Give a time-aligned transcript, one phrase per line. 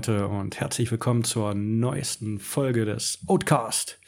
[0.00, 4.00] Metal-Meute und herzlich willkommen zur neuesten Folge des Outcast.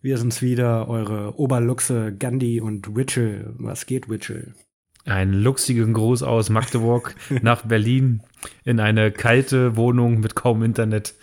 [0.00, 3.54] Wir sind's wieder, eure Oberluchse Gandhi und Witchell.
[3.56, 4.54] Was geht, Witchell?
[5.04, 8.24] Ein luxigen Gruß aus Magdeburg nach Berlin
[8.64, 11.14] in eine kalte Wohnung mit kaum Internet.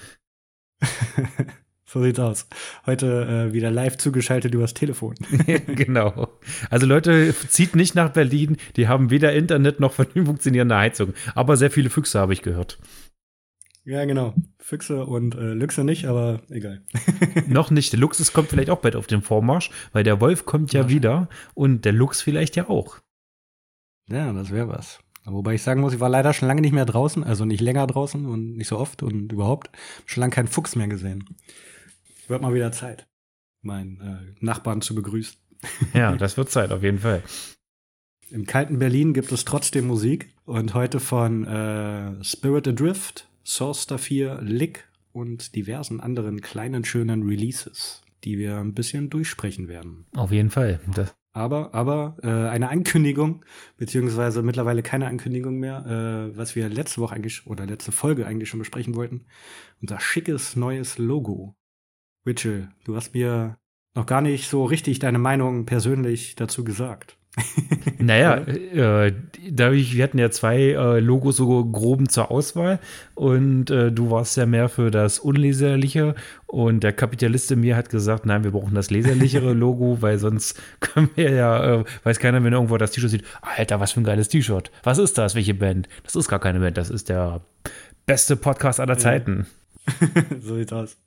[1.85, 2.47] so sieht's aus.
[2.85, 5.15] Heute äh, wieder live zugeschaltet übers Telefon.
[5.67, 6.29] genau.
[6.69, 8.55] Also Leute, zieht nicht nach Berlin.
[8.77, 11.13] Die haben weder Internet noch funktionierende Heizung.
[11.33, 12.79] Aber sehr viele Füchse habe ich gehört.
[13.85, 14.33] Ja, genau.
[14.57, 16.81] Füchse und äh, Luchse nicht, aber egal.
[17.47, 17.93] Noch nicht.
[17.93, 21.29] Der Luchs kommt vielleicht auch bald auf den Vormarsch, weil der Wolf kommt ja wieder
[21.53, 22.97] und der Luchs vielleicht ja auch.
[24.09, 24.99] Ja, das wäre was.
[25.25, 27.85] Wobei ich sagen muss, ich war leider schon lange nicht mehr draußen, also nicht länger
[27.87, 29.69] draußen und nicht so oft und überhaupt
[30.05, 31.35] schon lange keinen Fuchs mehr gesehen.
[32.27, 33.07] Wird mal wieder Zeit,
[33.61, 35.37] meinen äh, Nachbarn zu begrüßen.
[35.93, 37.23] Ja, das wird Zeit, auf jeden Fall.
[38.29, 44.41] Im kalten Berlin gibt es trotzdem Musik und heute von äh, Spirit Adrift, Source 4,
[44.41, 50.05] Lick und diversen anderen kleinen schönen Releases, die wir ein bisschen durchsprechen werden.
[50.15, 50.79] Auf jeden Fall.
[50.93, 53.43] Das aber, aber äh, eine Ankündigung,
[53.75, 58.47] beziehungsweise mittlerweile keine Ankündigung mehr, äh, was wir letzte Woche eigentlich oder letzte Folge eigentlich
[58.47, 59.25] schon besprechen wollten.
[59.81, 61.57] Unser schickes neues Logo.
[62.25, 63.57] Richel, du hast mir
[63.95, 67.17] noch gar nicht so richtig deine Meinung persönlich dazu gesagt.
[67.99, 69.13] naja, äh,
[69.49, 72.79] dadurch, wir hatten ja zwei äh, Logos so groben zur Auswahl
[73.13, 76.15] und äh, du warst ja mehr für das Unleserliche
[76.47, 80.59] und der Kapitalist in mir hat gesagt, nein, wir brauchen das leserlichere Logo, weil sonst
[80.79, 84.05] können wir ja, äh, weiß keiner, wenn irgendwo das T-Shirt sieht, Alter, was für ein
[84.05, 84.71] geiles T-Shirt.
[84.83, 85.35] Was ist das?
[85.35, 85.89] Welche Band?
[86.03, 87.41] Das ist gar keine Band, das ist der
[88.05, 89.45] beste Podcast aller Zeiten.
[90.41, 90.97] so sieht's aus.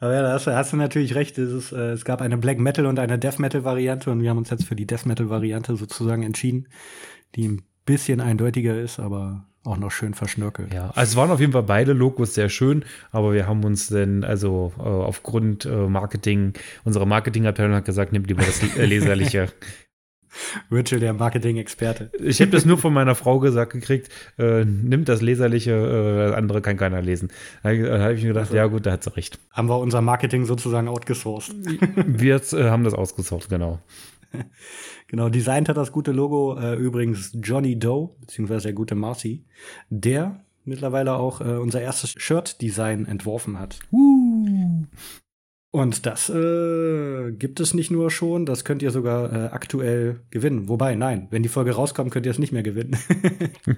[0.00, 1.38] Aber ja, da hast, hast du natürlich recht.
[1.38, 4.30] Es, ist, äh, es gab eine Black Metal und eine Death Metal Variante und wir
[4.30, 6.68] haben uns jetzt für die Death Metal Variante sozusagen entschieden,
[7.34, 10.72] die ein bisschen eindeutiger ist, aber auch noch schön verschnörkelt.
[10.72, 13.88] Ja, also es waren auf jeden Fall beide Logos sehr schön, aber wir haben uns
[13.88, 16.54] dann also äh, aufgrund äh, Marketing,
[16.84, 19.48] unsere Marketingabteilung hat gesagt, nimm lieber das leserliche.
[20.70, 22.10] Virgil, der Marketing-Experte.
[22.20, 24.08] Ich habe das nur von meiner Frau gesagt gekriegt,
[24.38, 27.30] äh, nimmt das Leserliche, äh, andere kann keiner lesen.
[27.62, 29.38] Da habe ich mir gedacht, also, ja gut, da hat sie recht.
[29.52, 31.54] Haben wir unser Marketing sozusagen outgesourced.
[32.06, 33.80] Wir äh, haben das ausgesourced, genau.
[35.06, 39.44] Genau, designt hat das gute Logo äh, übrigens Johnny Doe, beziehungsweise der gute Marcy,
[39.88, 43.78] der mittlerweile auch äh, unser erstes Shirt-Design entworfen hat.
[43.90, 44.84] Uh.
[45.70, 50.68] Und das äh, gibt es nicht nur schon, das könnt ihr sogar äh, aktuell gewinnen.
[50.68, 52.96] Wobei, nein, wenn die Folge rauskommt, könnt ihr es nicht mehr gewinnen.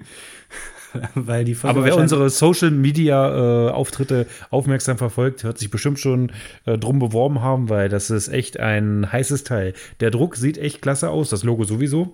[1.15, 5.99] Weil die Folge Aber wer unsere Social Media äh, Auftritte aufmerksam verfolgt, wird sich bestimmt
[5.99, 6.31] schon
[6.65, 9.73] äh, drum beworben haben, weil das ist echt ein heißes Teil.
[10.01, 12.13] Der Druck sieht echt klasse aus, das Logo sowieso.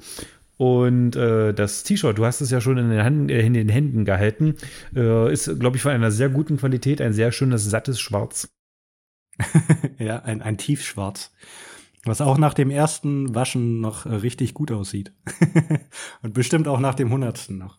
[0.58, 3.70] Und äh, das T-Shirt, du hast es ja schon in den, Hand, äh, in den
[3.70, 4.56] Händen gehalten,
[4.96, 8.50] äh, ist, glaube ich, von einer sehr guten Qualität, ein sehr schönes, sattes Schwarz.
[10.00, 11.32] ja, ein, ein Tiefschwarz.
[12.06, 15.12] Was auch nach dem ersten Waschen noch äh, richtig gut aussieht.
[16.22, 17.78] Und bestimmt auch nach dem hundertsten noch.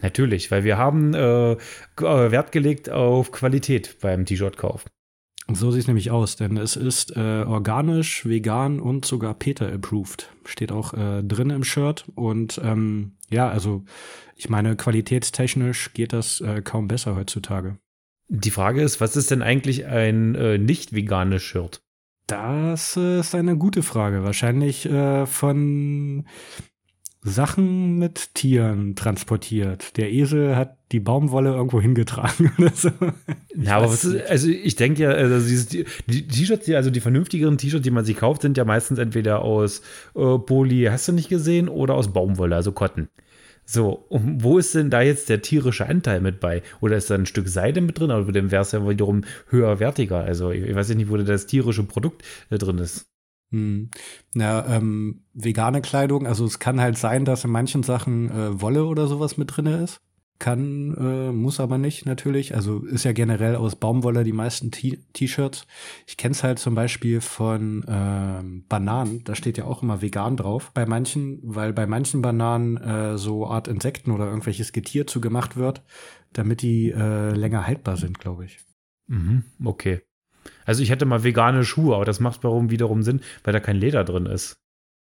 [0.00, 1.56] Natürlich, weil wir haben äh, äh,
[1.96, 4.84] Wert gelegt auf Qualität beim T-Shirt-Kauf.
[5.48, 10.30] So sieht es nämlich aus, denn es ist äh, organisch, vegan und sogar Peter approved.
[10.44, 12.04] Steht auch äh, drin im Shirt.
[12.14, 13.84] Und ähm, ja, also
[14.36, 17.78] ich meine, qualitätstechnisch geht das äh, kaum besser heutzutage.
[18.34, 21.82] Die Frage ist, was ist denn eigentlich ein äh, nicht veganes Shirt?
[22.26, 24.24] Das ist eine gute Frage.
[24.24, 26.24] Wahrscheinlich äh, von
[27.20, 29.98] Sachen mit Tieren transportiert.
[29.98, 32.88] Der Esel hat die Baumwolle irgendwo hingetragen oder so.
[33.54, 35.84] ja, aber was ist, also ich denke ja, also dieses, die
[36.26, 39.82] T-Shirts, also die vernünftigeren T-Shirts, die man sich kauft, sind ja meistens entweder aus
[40.14, 43.10] äh, Poly, hast du nicht gesehen, oder aus Baumwolle, also Cotton.
[43.64, 46.62] So, und wo ist denn da jetzt der tierische Anteil mit bei?
[46.80, 48.10] Oder ist da ein Stück Seide mit drin?
[48.10, 50.18] Aber dann wäre es ja wiederum höherwertiger.
[50.18, 53.06] Also ich weiß nicht, wo das tierische Produkt äh, drin ist.
[53.52, 53.90] Hm.
[54.34, 58.86] Ja, ähm, vegane Kleidung, also es kann halt sein, dass in manchen Sachen äh, Wolle
[58.86, 60.00] oder sowas mit drin ist.
[60.38, 62.54] Kann, äh, muss aber nicht natürlich.
[62.54, 65.66] Also ist ja generell aus Baumwolle die meisten T-Shirts.
[66.06, 69.22] Ich kenne es halt zum Beispiel von ähm, Bananen.
[69.22, 70.72] Da steht ja auch immer vegan drauf.
[70.74, 75.82] Bei manchen, weil bei manchen Bananen äh, so Art Insekten oder irgendwelches Getier zugemacht wird,
[76.32, 78.58] damit die äh, länger haltbar sind, glaube ich.
[79.06, 80.00] Mhm, okay.
[80.64, 83.76] Also ich hätte mal vegane Schuhe, aber das macht warum wiederum Sinn, weil da kein
[83.76, 84.56] Leder drin ist.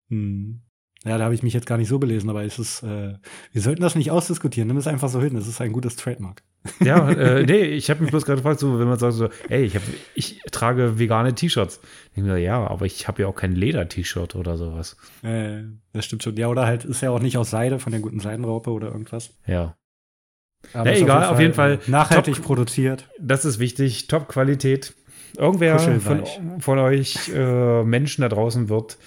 [0.10, 0.62] Hm.
[1.04, 3.16] Ja, da habe ich mich jetzt gar nicht so belesen, aber es ist, äh,
[3.52, 4.68] wir sollten das nicht ausdiskutieren.
[4.68, 5.34] Nimm es einfach so hin.
[5.34, 6.44] Das ist ein gutes Trademark.
[6.80, 9.64] Ja, äh, nee, ich habe mich bloß gerade gefragt, so, wenn man sagt so, ey,
[9.64, 9.82] ich, hab,
[10.14, 11.80] ich trage vegane T-Shirts.
[12.14, 14.96] Ich mir, ja, aber ich habe ja auch kein Leder-T-Shirt oder sowas.
[15.24, 15.64] Äh,
[15.94, 16.38] das stimmt schon.
[16.38, 19.34] Ja, oder halt ist ja auch nicht aus Seide von der guten Seidenraupe oder irgendwas.
[19.48, 19.76] Ja.
[20.74, 21.80] Aber ja, egal, auf jeden Fall.
[21.88, 23.10] Nachhaltig top, produziert.
[23.20, 24.08] Das ist wichtig.
[24.08, 24.94] Top-Qualität.
[25.38, 26.26] Irgendwer von,
[26.60, 28.98] von, euch äh, Menschen da draußen wird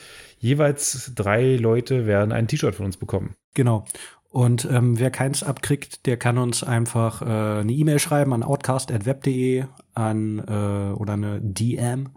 [0.45, 3.35] jeweils drei Leute werden ein T-Shirt von uns bekommen.
[3.55, 3.87] Genau.
[4.29, 9.65] Und ähm, wer keins abkriegt, der kann uns einfach äh, eine E-Mail schreiben an outcast.web.de
[9.95, 12.11] an äh, oder eine DM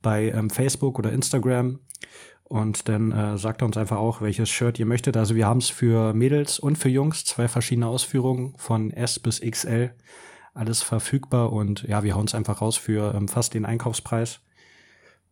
[0.00, 1.80] bei ähm, Facebook oder Instagram.
[2.44, 5.16] Und dann äh, sagt er uns einfach auch, welches Shirt ihr möchtet.
[5.16, 9.40] Also wir haben es für Mädels und für Jungs, zwei verschiedene Ausführungen von S bis
[9.40, 9.90] XL.
[10.54, 14.40] Alles verfügbar und ja, wir hauen es einfach raus für ähm, fast den Einkaufspreis.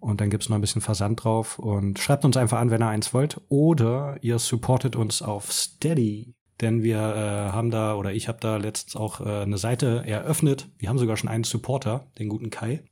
[0.05, 1.59] Und dann gibt's noch ein bisschen Versand drauf.
[1.59, 3.41] Und schreibt uns einfach an, wenn ihr eins wollt.
[3.49, 6.35] Oder ihr supportet uns auf Steady.
[6.61, 10.69] Denn wir äh, haben da, oder ich habe da letztens auch äh, eine Seite eröffnet.
[10.77, 12.85] Wir haben sogar schon einen Supporter, den guten Kai.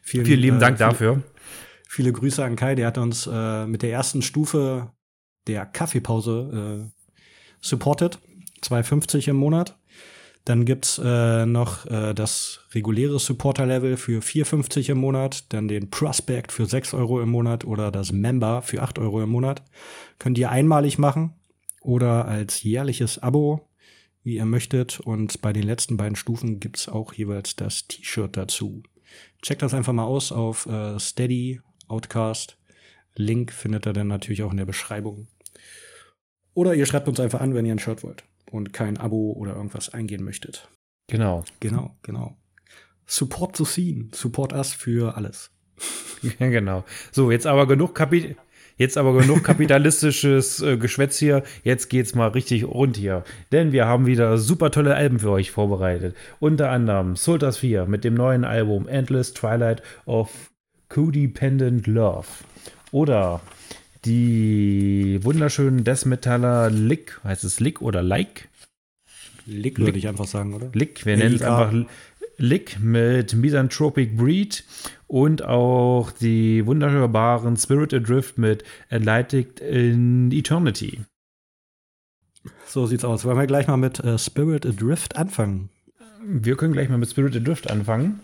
[0.00, 1.22] Vielen, Vielen lieben äh, Dank viele, dafür.
[1.88, 2.76] Viele Grüße an Kai.
[2.76, 4.92] Der hat uns äh, mit der ersten Stufe
[5.48, 7.04] der Kaffeepause äh,
[7.60, 8.20] supportet.
[8.62, 9.76] 2,50 im Monat.
[10.50, 16.50] Dann gibt's äh, noch äh, das reguläre Supporter-Level für 4,50 im Monat, dann den Prospect
[16.50, 19.62] für 6 Euro im Monat oder das Member für 8 Euro im Monat.
[20.18, 21.34] Könnt ihr einmalig machen
[21.82, 23.68] oder als jährliches Abo,
[24.24, 24.98] wie ihr möchtet.
[24.98, 28.82] Und bei den letzten beiden Stufen gibt's auch jeweils das T-Shirt dazu.
[29.42, 32.58] Checkt das einfach mal aus auf äh, Steady Outcast.
[33.14, 35.28] Link findet ihr dann natürlich auch in der Beschreibung.
[36.54, 39.54] Oder ihr schreibt uns einfach an, wenn ihr ein Shirt wollt und kein Abo oder
[39.54, 40.68] irgendwas eingehen möchtet.
[41.08, 41.44] Genau.
[41.60, 42.36] Genau, genau.
[43.06, 44.08] Support the scene.
[44.12, 45.50] Support us für alles.
[46.38, 46.84] Ja, genau.
[47.12, 48.36] So, jetzt aber genug Kapitel.
[48.76, 51.42] Jetzt aber genug kapitalistisches äh, Geschwätz hier.
[51.64, 53.24] Jetzt geht's mal richtig rund hier.
[53.52, 56.16] Denn wir haben wieder super tolle Alben für euch vorbereitet.
[56.38, 60.50] Unter anderem Sultas 4 mit dem neuen Album Endless Twilight of
[60.88, 62.26] Codependent Love.
[62.90, 63.40] Oder
[64.04, 68.48] die wunderschönen Death Metaller Lick, heißt es Lick oder Like?
[69.46, 70.70] Lick würde ich einfach sagen, oder?
[70.72, 71.72] Lick, wir nennen es einfach
[72.36, 74.64] Lick mit Misanthropic Breed
[75.06, 81.00] und auch die wunderbaren Spirit Adrift mit Enlightened in Eternity.
[82.66, 83.24] So sieht's aus.
[83.24, 85.68] Wollen wir gleich mal mit äh, Spirit Adrift anfangen?
[86.24, 88.20] Wir können gleich mal mit Spirit Adrift anfangen.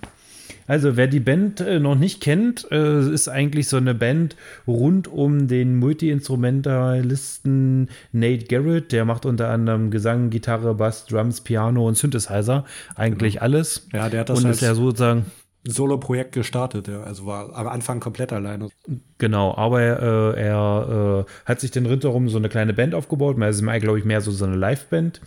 [0.67, 5.09] Also, wer die Band äh, noch nicht kennt, äh, ist eigentlich so eine Band rund
[5.09, 8.93] um den Multi-Instrumentalisten Nate Garrett.
[8.93, 12.65] Der macht unter anderem Gesang, Gitarre, Bass, Drums, Piano und Synthesizer.
[12.95, 13.45] Eigentlich genau.
[13.45, 13.87] alles.
[13.93, 15.27] Ja, der hat das und ist ja sozusagen
[15.71, 17.03] Solo-Projekt gestartet, ja.
[17.03, 18.69] Also war am Anfang komplett alleine.
[19.19, 23.41] Genau, aber äh, er äh, hat sich dann rundherum so eine kleine Band aufgebaut.
[23.41, 25.21] Also, glaube ich, mehr so, so eine Live-Band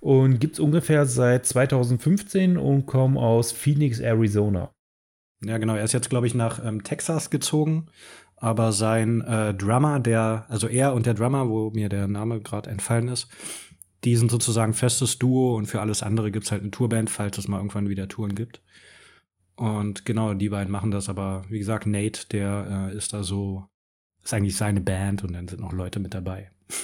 [0.00, 4.70] und gibt es ungefähr seit 2015 und kommt aus Phoenix, Arizona.
[5.44, 5.74] Ja, genau.
[5.74, 7.86] Er ist jetzt, glaube ich, nach ähm, Texas gezogen.
[8.36, 12.70] Aber sein äh, Drummer, der, also er und der Drummer, wo mir der Name gerade
[12.70, 13.28] entfallen ist,
[14.04, 17.48] die sind sozusagen festes Duo und für alles andere gibt's halt eine Tourband, falls es
[17.48, 18.62] mal irgendwann wieder Touren gibt.
[19.60, 23.66] Und genau, die beiden machen das, aber wie gesagt, Nate, der äh, ist da so,
[24.24, 26.50] ist eigentlich seine Band und dann sind noch Leute mit dabei.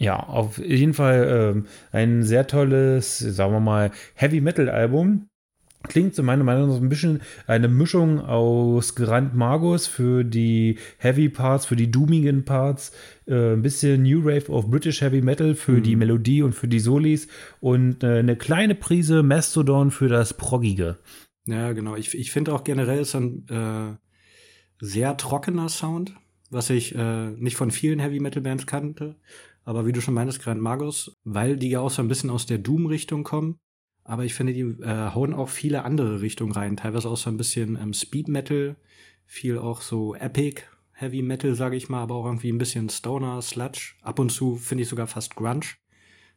[0.00, 5.26] Ja, auf jeden Fall ähm, ein sehr tolles, sagen wir mal, Heavy Metal Album.
[5.88, 10.78] Klingt zu meiner Meinung nach so ein bisschen eine Mischung aus Grand Magus für die
[10.98, 12.92] Heavy Parts, für die doomigen Parts,
[13.26, 15.82] äh, ein bisschen New Rave of British Heavy Metal für mhm.
[15.82, 17.26] die Melodie und für die Solis
[17.58, 20.98] und äh, eine kleine Prise Mastodon für das Proggige.
[21.48, 21.96] Ja, genau.
[21.96, 23.96] Ich, ich finde auch generell ist ein äh,
[24.84, 26.14] sehr trockener Sound,
[26.50, 29.16] was ich äh, nicht von vielen Heavy Metal Bands kannte.
[29.64, 32.46] Aber wie du schon meintest, Grand Magus, weil die ja auch so ein bisschen aus
[32.46, 33.58] der Doom-Richtung kommen,
[34.04, 36.76] aber ich finde, die äh, hauen auch viele andere Richtungen rein.
[36.76, 38.76] Teilweise auch so ein bisschen ähm, Speed Metal,
[39.26, 40.62] viel auch so Epic
[40.92, 43.94] Heavy Metal, sage ich mal, aber auch irgendwie ein bisschen Stoner, Sludge.
[44.02, 45.76] Ab und zu finde ich sogar fast Grunge,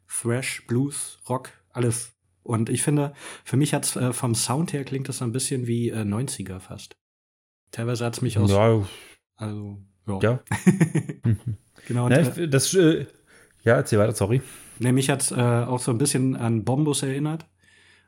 [0.08, 2.13] Thrash, Blues, Rock, alles.
[2.43, 5.89] Und ich finde, für mich hat's äh, vom Sound her klingt das ein bisschen wie
[5.89, 6.98] äh, 90er fast.
[7.71, 8.51] Teilweise hat's mich aus.
[8.51, 8.83] Ja.
[9.36, 10.19] Also, ja.
[10.21, 10.39] ja.
[11.88, 12.05] genau.
[12.05, 13.05] Und, Na, das, äh,
[13.63, 14.41] ja, erzähl weiter, sorry.
[14.79, 17.45] Ne, mich hat's äh, auch so ein bisschen an Bombus erinnert.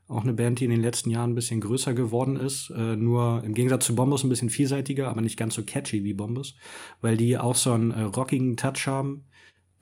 [0.08, 2.72] Auch eine Band, die in den letzten Jahren ein bisschen größer geworden ist.
[2.72, 6.14] Äh, nur im Gegensatz zu Bombus ein bisschen vielseitiger, aber nicht ganz so catchy wie
[6.14, 6.56] Bombus.
[7.02, 9.26] Weil die auch so einen äh, rockigen Touch haben,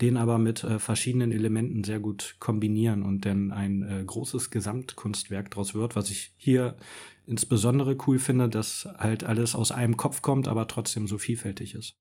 [0.01, 5.51] den aber mit äh, verschiedenen Elementen sehr gut kombinieren und dann ein äh, großes Gesamtkunstwerk
[5.51, 6.75] draus wird, was ich hier
[7.27, 12.00] insbesondere cool finde, dass halt alles aus einem Kopf kommt, aber trotzdem so vielfältig ist.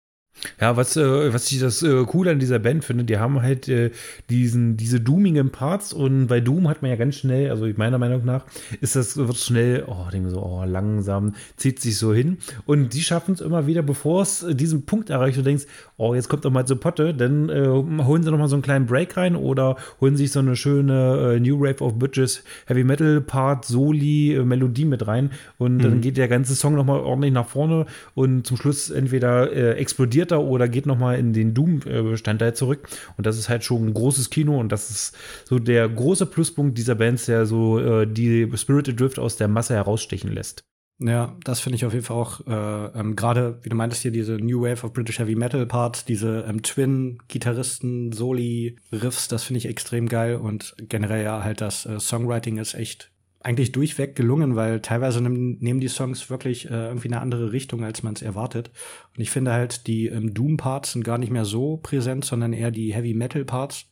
[0.61, 3.69] Ja, was, äh, was ich das äh, cool an dieser Band finde, die haben halt
[3.69, 3.91] äh,
[4.31, 8.25] diesen, diese doomigen Parts und bei Doom hat man ja ganz schnell, also meiner Meinung
[8.25, 8.47] nach,
[8.81, 12.39] ist das, wird schnell, oh, denke so, oh, langsam, zieht sich so hin.
[12.65, 15.65] Und die schaffen es immer wieder, bevor es diesen Punkt erreicht, du denkst,
[15.97, 18.63] oh, jetzt kommt doch mal zur Potte, dann äh, holen sie noch mal so einen
[18.63, 22.85] kleinen Break rein oder holen sich so eine schöne äh, New Rave of Bridges Heavy
[22.85, 25.83] Metal Part, Soli, äh, Melodie mit rein und mhm.
[25.83, 30.20] dann geht der ganze Song noch mal ordentlich nach vorne und zum Schluss entweder explodiert
[30.29, 32.89] er oder geht nochmal in den Doom-Bestandteil zurück.
[33.17, 36.79] Und das ist halt schon ein großes Kino und das ist so der große Pluspunkt
[36.79, 40.65] dieser Bands, der so äh, die Spirited Drift aus der Masse herausstechen lässt.
[41.03, 44.11] Ja, das finde ich auf jeden Fall auch äh, ähm, gerade, wie du meintest hier,
[44.11, 49.67] diese New Wave of British Heavy Metal Parts, diese ähm, Twin-Gitarristen, Soli-Riffs, das finde ich
[49.67, 53.11] extrem geil und generell ja halt das äh, Songwriting ist echt
[53.43, 58.03] eigentlich durchweg gelungen, weil teilweise nehmen, die Songs wirklich äh, irgendwie eine andere Richtung, als
[58.03, 58.71] man es erwartet.
[59.17, 62.71] Und ich finde halt, die ähm, Doom-Parts sind gar nicht mehr so präsent, sondern eher
[62.71, 63.87] die Heavy-Metal-Parts.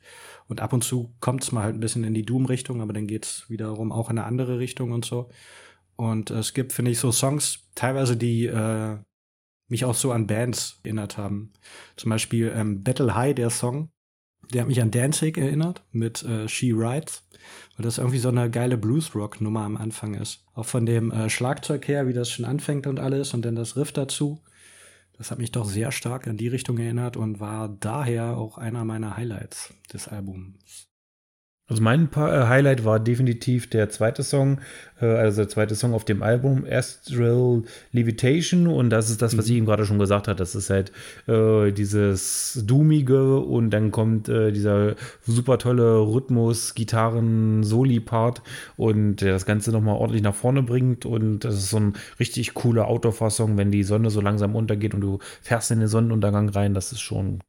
[0.48, 3.06] Und ab und zu kommt es mal halt ein bisschen in die Doom-Richtung, aber dann
[3.06, 5.30] geht's wiederum auch in eine andere Richtung und so.
[5.96, 8.98] Und äh, es gibt, finde ich, so Songs, teilweise, die äh,
[9.68, 11.52] mich auch so an Bands erinnert haben.
[11.96, 13.90] Zum Beispiel ähm, Battle High, der Song,
[14.52, 17.22] der hat mich an Danzig erinnert mit äh, She Rides
[17.76, 20.44] weil das irgendwie so eine geile Blues-Rock-Nummer am Anfang ist.
[20.54, 23.76] Auch von dem äh, Schlagzeug her, wie das schon anfängt und alles und dann das
[23.76, 24.42] Riff dazu.
[25.16, 28.84] Das hat mich doch sehr stark in die Richtung erinnert und war daher auch einer
[28.84, 30.88] meiner Highlights des Albums.
[31.70, 34.58] Also mein äh, Highlight war definitiv der zweite Song,
[35.02, 38.66] äh, also der zweite Song auf dem Album, Astral Levitation.
[38.66, 39.50] Und das ist das, was mhm.
[39.50, 40.38] ich eben gerade schon gesagt habe.
[40.38, 40.92] Das ist halt
[41.26, 44.96] äh, dieses Doomige und dann kommt äh, dieser
[45.26, 48.40] super tolle Rhythmus, Gitarren, Soli-Part
[48.78, 51.04] und der das Ganze nochmal ordentlich nach vorne bringt.
[51.04, 55.02] Und das ist so ein richtig cooler Autofahrsong, wenn die Sonne so langsam untergeht und
[55.02, 56.72] du fährst in den Sonnenuntergang rein.
[56.72, 57.40] Das ist schon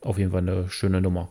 [0.00, 1.28] auf jeden Fall eine schöne Nummer.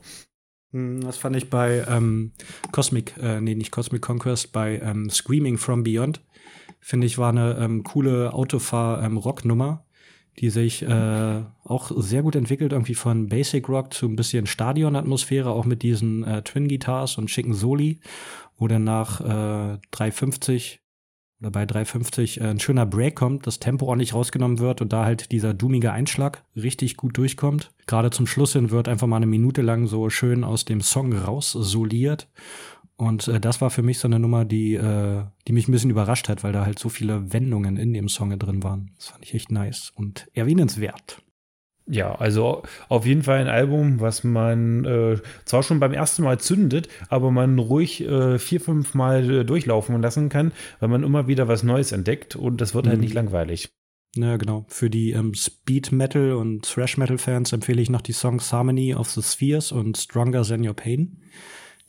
[0.72, 2.32] Hm, das fand ich bei ähm,
[2.72, 6.22] Cosmic, äh, nee, nicht Cosmic Conquest, bei ähm, Screaming from Beyond.
[6.80, 9.96] Finde ich, war eine ähm, coole Autofahr-Rock-Nummer, ähm,
[10.40, 15.50] die sich äh, auch sehr gut entwickelt, irgendwie von Basic Rock zu ein bisschen Stadion-Atmosphäre,
[15.50, 18.00] auch mit diesen äh, Twin-Guitars und schicken Soli,
[18.58, 20.82] wo dann nach äh, 350
[21.40, 25.06] oder bei 350 äh, ein schöner Break kommt, das Tempo ordentlich rausgenommen wird und da
[25.06, 27.72] halt dieser doomige Einschlag richtig gut durchkommt.
[27.88, 31.14] Gerade zum Schluss hin wird einfach mal eine Minute lang so schön aus dem Song
[31.14, 32.28] raussoliert.
[32.98, 35.90] Und äh, das war für mich so eine Nummer, die, äh, die mich ein bisschen
[35.90, 38.92] überrascht hat, weil da halt so viele Wendungen in dem Song drin waren.
[38.98, 41.22] Das fand ich echt nice und erwähnenswert.
[41.92, 46.40] Ja, also auf jeden Fall ein Album, was man äh, zwar schon beim ersten Mal
[46.40, 51.28] zündet, aber man ruhig äh, vier, fünf Mal äh, durchlaufen lassen kann, weil man immer
[51.28, 53.00] wieder was Neues entdeckt und das wird halt mhm.
[53.00, 53.70] halt nicht langweilig.
[54.16, 54.66] Ja, genau.
[54.68, 58.94] Für die ähm, Speed Metal und Thrash Metal Fans empfehle ich noch die Songs Harmony
[58.94, 61.24] of the Spheres und Stronger Than Your Pain.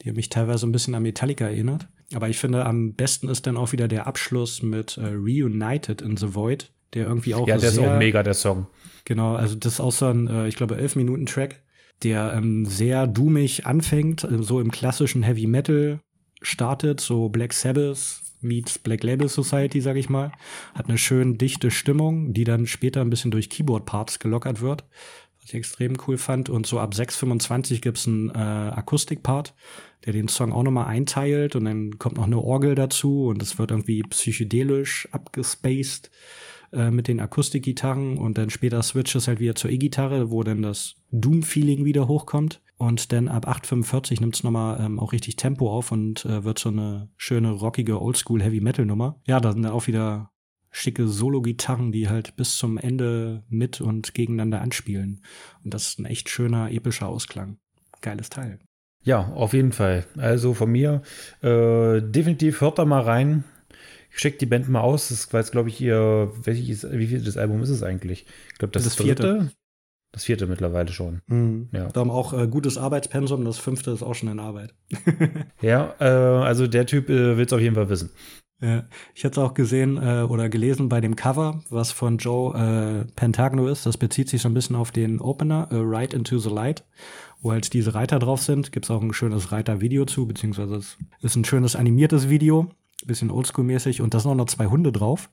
[0.00, 1.88] Die haben mich teilweise ein bisschen an Metallica erinnert.
[2.14, 6.16] Aber ich finde, am besten ist dann auch wieder der Abschluss mit äh, Reunited in
[6.16, 7.46] the Void, der irgendwie auch.
[7.46, 8.66] Ja, der ist auch mega, der Song.
[9.10, 11.64] Genau, also das ist auch so ein, äh, ich glaube, elf Minuten Track,
[12.04, 15.98] der ähm, sehr doomig anfängt, äh, so im klassischen Heavy Metal
[16.42, 20.30] startet, so Black Sabbath meets Black Label Society, sag ich mal.
[20.76, 24.84] Hat eine schön dichte Stimmung, die dann später ein bisschen durch Keyboard-Parts gelockert wird,
[25.40, 26.48] was ich extrem cool fand.
[26.48, 29.54] Und so ab 6,25 gibt's einen äh, Akustik-Part,
[30.06, 33.58] der den Song auch nochmal einteilt und dann kommt noch eine Orgel dazu und es
[33.58, 36.12] wird irgendwie psychedelisch abgespaced.
[36.72, 40.62] Äh, mit den Akustikgitarren und dann später switcht es halt wieder zur E-Gitarre, wo dann
[40.62, 42.62] das Doom-Feeling wieder hochkommt.
[42.76, 46.60] Und dann ab 8,45 nimmt es nochmal ähm, auch richtig Tempo auf und äh, wird
[46.60, 49.20] so eine schöne, rockige Oldschool-Heavy-Metal-Nummer.
[49.26, 50.30] Ja, da sind dann auch wieder
[50.70, 55.22] schicke Solo-Gitarren, die halt bis zum Ende mit und gegeneinander anspielen.
[55.64, 57.58] Und das ist ein echt schöner, epischer Ausklang.
[58.00, 58.60] Geiles Teil.
[59.02, 60.06] Ja, auf jeden Fall.
[60.16, 61.02] Also von mir
[61.42, 63.44] äh, definitiv hört da mal rein.
[64.16, 65.08] Checkt die Band mal aus.
[65.08, 68.26] Das war jetzt, glaube ich, ihr, welches, wie viel das Album ist es eigentlich?
[68.52, 69.50] Ich glaube, das, das, das vierte.
[70.12, 71.22] Das vierte mittlerweile schon.
[71.28, 71.68] Mhm.
[71.72, 71.88] Ja.
[71.88, 73.44] Da haben auch äh, gutes Arbeitspensum.
[73.44, 74.74] Das fünfte ist auch schon in Arbeit.
[75.62, 78.10] ja, äh, also der Typ äh, will es auf jeden Fall wissen.
[78.60, 83.06] Ja, ich hatte es auch gesehen äh, oder gelesen bei dem Cover, was von Joe
[83.06, 83.86] äh, Pentagno ist.
[83.86, 86.84] Das bezieht sich so ein bisschen auf den Opener, äh, Ride into the Light,
[87.40, 88.72] wo halt diese Reiter drauf sind.
[88.72, 92.68] Gibt es auch ein schönes Reiter-Video zu, beziehungsweise es ist ein schönes animiertes Video
[93.06, 95.30] bisschen oldschool-mäßig und da sind auch noch zwei Hunde drauf.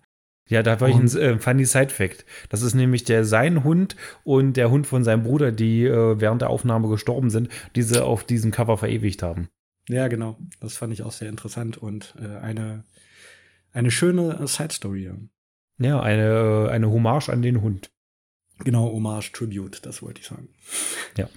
[0.50, 2.26] Ja, da war ich ein äh, funny Side-Fact.
[2.50, 6.42] Das ist nämlich der sein Hund und der Hund von seinem Bruder, die äh, während
[6.42, 9.50] der Aufnahme gestorben sind, diese auf diesem Cover verewigt haben.
[9.90, 10.38] Ja, genau.
[10.60, 12.86] Das fand ich auch sehr interessant und äh, eine,
[13.74, 15.12] eine schöne Side-Story.
[15.80, 17.90] Ja, eine, äh, eine Hommage an den Hund.
[18.64, 20.50] Genau, Hommage, Tribute, das wollte ich sagen.
[21.18, 21.30] Ja.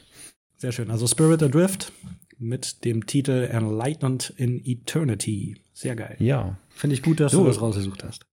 [0.56, 0.90] Sehr schön.
[0.90, 1.92] Also Spirit Adrift
[2.38, 5.60] mit dem Titel Enlightened in Eternity.
[5.80, 6.14] Sehr geil.
[6.18, 6.58] Ja.
[6.68, 7.40] Finde ich gut, dass so.
[7.40, 8.26] du das rausgesucht hast.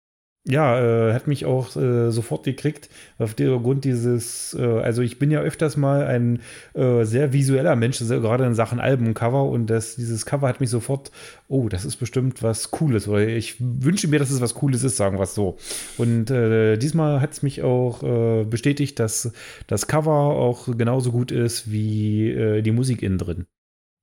[0.44, 2.90] Ja, äh, hat mich auch äh, sofort gekriegt,
[3.20, 6.42] auf der Grund dieses, äh, also ich bin ja öfters mal ein
[6.74, 10.70] äh, sehr visueller Mensch, also gerade in Sachen Albumcover und das, dieses Cover hat mich
[10.70, 11.12] sofort,
[11.48, 14.98] oh, das ist bestimmt was Cooles oder ich wünsche mir, dass es was Cooles ist,
[14.98, 15.58] sagen wir es so.
[15.98, 19.32] Und äh, diesmal hat es mich auch äh, bestätigt, dass
[19.68, 23.48] das Cover auch genauso gut ist wie die Musik innen drin.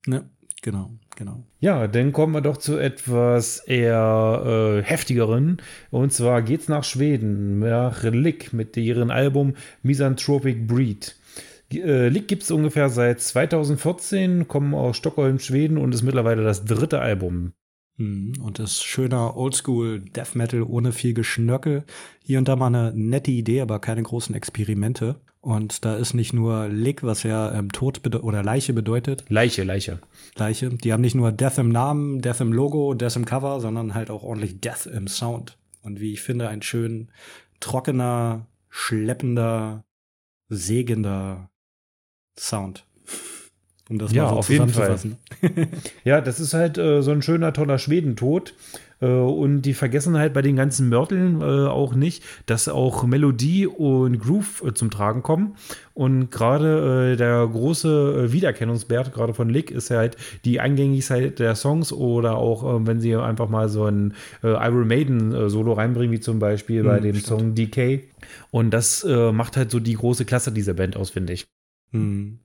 [0.07, 0.25] Ja,
[0.65, 1.45] genau genau.
[1.61, 5.59] Ja, dann kommen wir doch zu etwas eher äh, heftigeren.
[5.91, 11.17] Und zwar geht's nach Schweden, nach Lick mit ihrem Album Misanthropic Breed.
[11.73, 16.65] Äh, Lick gibt es ungefähr seit 2014, kommen aus Stockholm, Schweden und ist mittlerweile das
[16.65, 17.53] dritte Album.
[17.97, 21.85] Mhm, und ist schöner Oldschool Death Metal ohne viel Geschnörkel.
[22.23, 25.21] Hier und da mal eine nette Idee, aber keine großen Experimente.
[25.45, 29.27] Und da ist nicht nur Lick, was ja ähm, Tod oder Leiche bedeutet.
[29.29, 30.01] Leiche, Leiche.
[30.37, 30.71] Leiche.
[30.71, 34.11] Die haben nicht nur Death im Namen, Death im Logo, Death im Cover, sondern halt
[34.11, 35.59] auch ordentlich Death im Sound.
[35.83, 37.11] Und wie ich finde, ein schön
[37.61, 39.85] trockener, schleppender,
[40.49, 41.51] sägender
[42.39, 42.87] Sound.
[43.91, 45.19] Um das ja, mal so auf zusammenzufassen.
[45.43, 45.67] Jeden Fall.
[46.05, 48.55] ja, das ist halt äh, so ein schöner, toller Schwedentod.
[49.01, 53.67] Äh, und die vergessen halt bei den ganzen Mörteln äh, auch nicht, dass auch Melodie
[53.67, 55.57] und Groove äh, zum Tragen kommen.
[55.93, 61.93] Und gerade äh, der große Wiedererkennungswert, gerade von Lick, ist halt die Eingängigkeit der Songs
[61.93, 66.83] oder auch, wenn sie einfach mal so ein Iron Maiden Solo reinbringen, wie zum Beispiel
[66.83, 67.27] bei hm, dem stimmt.
[67.27, 68.09] Song Decay.
[68.51, 71.47] Und das macht halt so die große Klasse dieser Band aus, finde ich.
[71.93, 72.41] Hm.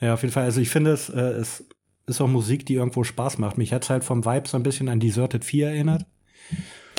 [0.00, 0.44] Ja, auf jeden Fall.
[0.44, 1.64] Also ich finde, es, äh, es
[2.06, 3.58] ist auch Musik, die irgendwo Spaß macht.
[3.58, 6.06] Mich hat es halt vom Vibe so ein bisschen an Deserted 4 erinnert.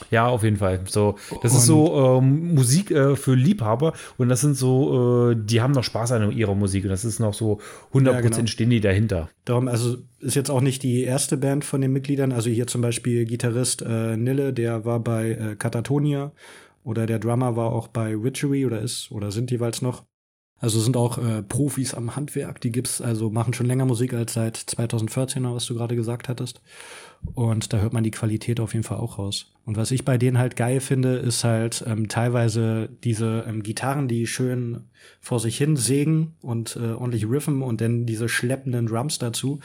[0.09, 0.81] Ja, auf jeden Fall.
[0.87, 5.35] So, das und ist so ähm, Musik äh, für Liebhaber und das sind so, äh,
[5.37, 7.59] die haben noch Spaß an ihrer Musik und das ist noch so
[7.93, 8.45] 100% ja, genau.
[8.47, 9.29] stehen die dahinter.
[9.45, 12.31] Darum, also ist jetzt auch nicht die erste Band von den Mitgliedern.
[12.31, 16.31] Also hier zum Beispiel Gitarrist äh, Nille, der war bei äh, Katatonia
[16.83, 20.03] oder der Drummer war auch bei Witchery oder ist oder sind jeweils noch.
[20.61, 24.33] Also sind auch äh, Profis am Handwerk, die gibt's, also machen schon länger Musik als
[24.33, 26.61] seit 2014, was du gerade gesagt hattest.
[27.33, 29.51] Und da hört man die Qualität auf jeden Fall auch raus.
[29.65, 34.07] Und was ich bei denen halt geil finde, ist halt ähm, teilweise diese ähm, Gitarren,
[34.07, 34.85] die schön
[35.19, 39.59] vor sich hin sägen und äh, ordentlich riffen und dann diese schleppenden Drums dazu,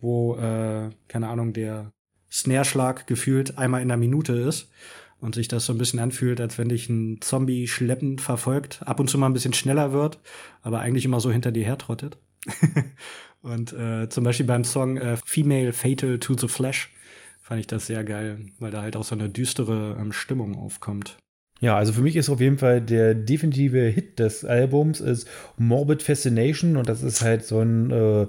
[0.00, 1.92] wo, äh, keine Ahnung, der
[2.30, 4.68] Snare-Schlag gefühlt einmal in der Minute ist
[5.22, 8.98] und sich das so ein bisschen anfühlt, als wenn dich ein Zombie schleppend verfolgt, ab
[8.98, 10.18] und zu mal ein bisschen schneller wird,
[10.62, 12.18] aber eigentlich immer so hinter dir hertrottet.
[13.42, 16.90] und äh, zum Beispiel beim Song äh, Female Fatal to the Flesh
[17.40, 21.18] fand ich das sehr geil, weil da halt auch so eine düstere ähm, Stimmung aufkommt.
[21.62, 26.02] Ja, also für mich ist auf jeden Fall der definitive Hit des Albums ist Morbid
[26.02, 28.26] Fascination und das ist halt so ein äh,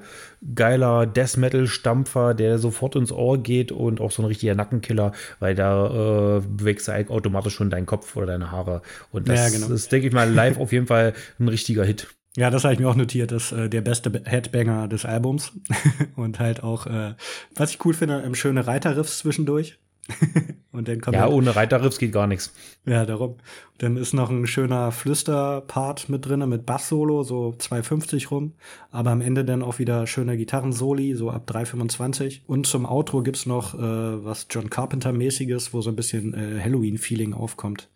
[0.54, 5.13] geiler Death Metal Stampfer, der sofort ins Ohr geht und auch so ein richtiger Nackenkiller,
[5.39, 9.60] weil da äh, bewegst du automatisch schon deinen Kopf oder deine Haare und das ja,
[9.60, 9.74] genau.
[9.74, 12.10] ist, denke ich mal, live auf jeden Fall ein richtiger Hit.
[12.38, 15.54] Ja, das habe ich mir auch notiert, das ist äh, der beste Headbanger des Albums
[16.15, 17.15] und halt auch, äh,
[17.56, 19.80] was ich cool finde, ähm, schöne Reiterriffs zwischendurch.
[20.72, 22.54] und dann kommt ja, ohne Reiterriffs geht gar nichts.
[22.86, 23.38] Ja, darum.
[23.78, 28.54] Dann ist noch ein schöner Flüsterpart mit drinne mit Bass-Solo, so 2,50 rum.
[28.92, 32.42] Aber am Ende dann auch wieder schöne Gitarrensoli, so ab 3,25.
[32.48, 37.34] Und zum Outro gibt's noch äh, was John Carpenter-mäßiges, wo so ein bisschen äh, Halloween-Feeling
[37.34, 37.89] aufkommt.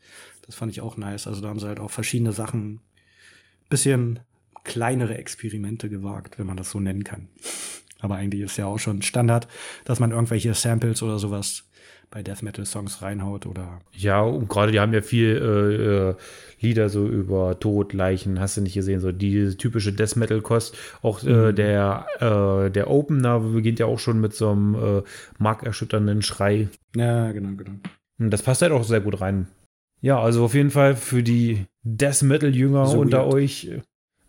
[0.46, 1.28] Das fand ich auch nice.
[1.28, 2.80] Also da haben sie halt auch verschiedene Sachen,
[3.70, 4.22] bisschen
[4.63, 7.28] kleinere Experimente gewagt, wenn man das so nennen kann.
[8.00, 9.48] Aber eigentlich ist ja auch schon Standard,
[9.86, 11.63] dass man irgendwelche Samples oder sowas
[12.10, 13.80] bei Death Metal Songs reinhaut oder.
[13.91, 16.15] Ja, und gerade die haben ja viel äh, äh,
[16.60, 20.76] Lieder so über Tod, Leichen, hast du nicht gesehen, so die typische Death Metal Kost.
[21.02, 21.56] Auch äh, mhm.
[21.56, 25.04] der, äh, der Opener beginnt ja auch schon mit so einem äh,
[25.38, 26.70] markerschütternden Schrei.
[26.96, 27.78] Ja, genau, genau.
[28.20, 29.48] Und das passt halt auch sehr gut rein.
[30.02, 33.34] Ja, also auf jeden Fall für die Death Metal Jünger so unter weird.
[33.34, 33.70] euch.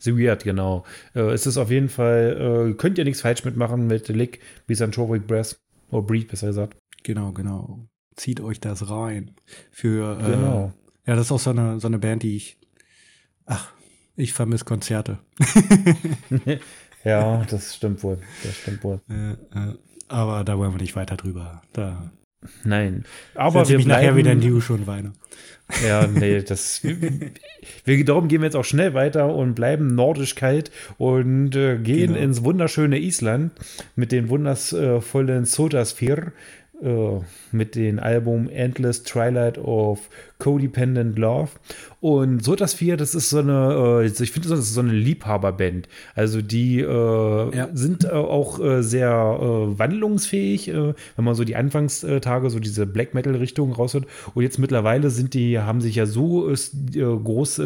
[0.00, 0.84] The Weird, genau.
[1.14, 5.26] Äh, es ist auf jeden Fall, äh, könnt ihr nichts falsch mitmachen mit Lick, Misanthropic
[5.26, 5.58] Breath,
[5.90, 6.76] oder Breed, besser gesagt.
[7.02, 7.88] Genau, genau.
[8.16, 9.32] Zieht euch das rein.
[9.70, 10.72] Für, äh, genau.
[11.06, 12.58] ja, das ist auch so eine, so eine Band, die ich,
[13.46, 13.72] ach,
[14.16, 15.18] ich vermisse Konzerte.
[17.04, 18.18] ja, das stimmt wohl.
[18.42, 19.00] Das stimmt wohl.
[19.08, 19.74] Äh, äh,
[20.08, 21.62] aber da wollen wir nicht weiter drüber.
[21.72, 22.10] Da.
[22.64, 23.04] Nein.
[23.34, 25.12] Aber wir mich bleiben, nachher wieder in die Dusche und weine.
[25.84, 26.82] Ja, nee, das.
[27.84, 32.14] wir, darum gehen wir jetzt auch schnell weiter und bleiben nordisch kalt und äh, gehen
[32.14, 32.24] genau.
[32.24, 33.52] ins wunderschöne Island
[33.94, 36.30] mit den wundervollen Sodasphere äh,
[37.52, 41.50] mit dem Album Endless Twilight of Codependent Love.
[42.00, 44.92] Und so das vier, das ist so eine, äh, ich finde, das ist so eine
[44.92, 45.88] Liebhaberband.
[46.14, 47.68] Also die äh, ja.
[47.72, 52.86] sind äh, auch äh, sehr äh, wandlungsfähig, äh, wenn man so die Anfangstage, so diese
[52.86, 54.06] Black Metal-Richtung raushört.
[54.34, 56.52] Und jetzt mittlerweile sind die, haben sich ja so
[56.92, 57.60] groß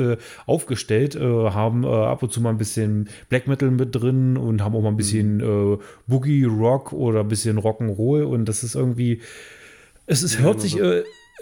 [0.47, 4.83] aufgestellt, haben ab und zu mal ein bisschen Black Metal mit drin und haben auch
[4.83, 5.79] mal ein bisschen mhm.
[6.07, 8.23] Boogie Rock oder ein bisschen Rock'n'Roll.
[8.23, 9.21] Und das ist irgendwie,
[10.07, 10.79] es ist, hört sich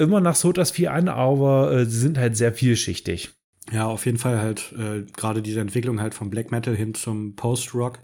[0.00, 3.30] immer nach Sotas 4 an, aber äh, sie sind halt sehr vielschichtig.
[3.72, 7.36] Ja, auf jeden Fall halt äh, gerade diese Entwicklung halt vom Black Metal hin zum
[7.36, 8.00] Post-Rock.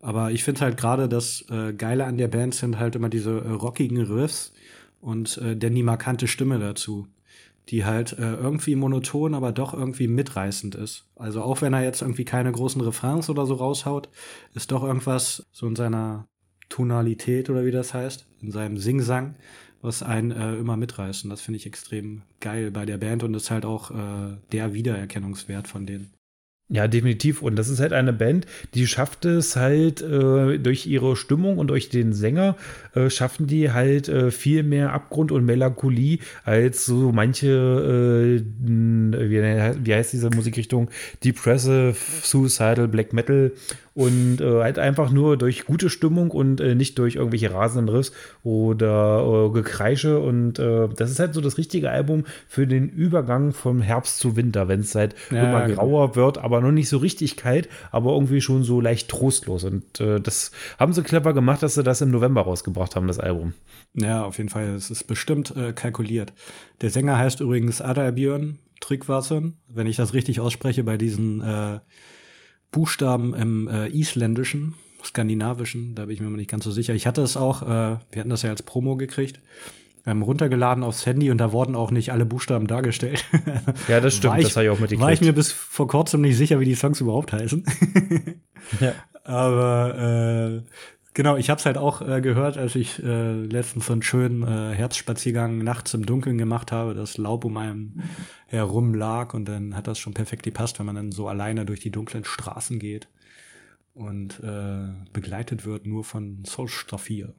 [0.00, 3.38] Aber ich finde halt gerade das äh, Geile an der Band sind halt immer diese
[3.38, 4.52] äh, rockigen Riffs
[5.00, 7.06] und äh, denn die markante Stimme dazu,
[7.68, 11.04] die halt äh, irgendwie monoton, aber doch irgendwie mitreißend ist.
[11.14, 14.08] Also auch wenn er jetzt irgendwie keine großen Refrains oder so raushaut,
[14.54, 16.26] ist doch irgendwas so in seiner
[16.68, 19.36] Tonalität oder wie das heißt, in seinem Singsang,
[19.82, 21.24] was einen äh, immer mitreißt.
[21.24, 24.72] Und das finde ich extrem geil bei der Band und ist halt auch äh, der
[24.72, 26.10] Wiedererkennungswert von denen.
[26.72, 27.42] Ja, definitiv.
[27.42, 31.66] Und das ist halt eine Band, die schafft es halt äh, durch ihre Stimmung und
[31.66, 32.56] durch den Sänger,
[32.94, 39.84] äh, schaffen die halt äh, viel mehr Abgrund und Melancholie als so manche, äh, wie,
[39.84, 40.88] wie heißt diese Musikrichtung?
[41.22, 43.52] Depressive, Suicidal, Black Metal
[43.94, 48.12] und äh, halt einfach nur durch gute Stimmung und äh, nicht durch irgendwelche rasenden Riffs
[48.42, 53.52] oder äh, Gekreische und äh, das ist halt so das richtige Album für den Übergang
[53.52, 55.76] vom Herbst zu Winter, wenn es halt ja, immer genau.
[55.76, 60.00] grauer wird, aber noch nicht so richtig kalt, aber irgendwie schon so leicht trostlos und
[60.00, 63.54] äh, das haben sie clever gemacht, dass sie das im November rausgebracht haben, das Album.
[63.94, 66.32] Ja, auf jeden Fall, es ist bestimmt äh, kalkuliert.
[66.80, 71.40] Der Sänger heißt übrigens Adalbjörn Tryggvason, wenn ich das richtig ausspreche bei diesen
[72.72, 76.94] Buchstaben im äh, Isländischen, Skandinavischen, da bin ich mir nicht ganz so sicher.
[76.94, 79.40] Ich hatte es auch, äh, wir hatten das ja als Promo gekriegt,
[80.06, 83.24] ähm, runtergeladen aufs Handy und da wurden auch nicht alle Buchstaben dargestellt.
[83.88, 85.02] Ja, das stimmt, ich, das habe ich auch mitgekriegt.
[85.02, 87.64] War ich mir bis vor kurzem nicht sicher, wie die Songs überhaupt heißen.
[88.80, 88.94] ja.
[89.24, 90.68] Aber äh,
[91.14, 94.42] Genau, ich habe es halt auch äh, gehört, als ich äh, letztens so einen schönen
[94.42, 98.00] äh, Herzspaziergang nachts im Dunkeln gemacht habe, das Laub um einem
[98.56, 101.80] herum lag und dann hat das schon perfekt gepasst, wenn man dann so alleine durch
[101.80, 103.08] die dunklen Straßen geht
[103.94, 107.34] und äh, begleitet wird nur von Solstafir.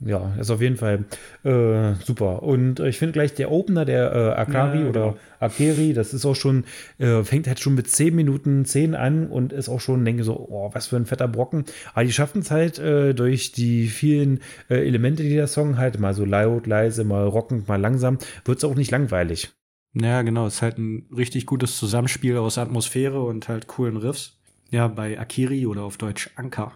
[0.00, 1.04] Ja, ist auf jeden Fall
[1.44, 2.42] äh, super.
[2.42, 5.18] Und äh, ich finde gleich der Opener, der äh, Akari ja, oder genau.
[5.38, 6.64] Akeri, das ist auch schon,
[6.98, 10.34] äh, fängt halt schon mit 10 Minuten 10 an und ist auch schon, denke so,
[10.36, 11.64] oh, was für ein fetter Brocken.
[11.92, 16.00] Aber die schaffen es halt äh, durch die vielen äh, Elemente, die der Song halt,
[16.00, 19.52] mal so laut, leise, mal rockend, mal langsam, wird es auch nicht langweilig.
[19.94, 24.38] Ja, genau, es ist halt ein richtig gutes Zusammenspiel aus Atmosphäre und halt coolen Riffs.
[24.70, 26.72] Ja, bei Akiri oder auf Deutsch Anker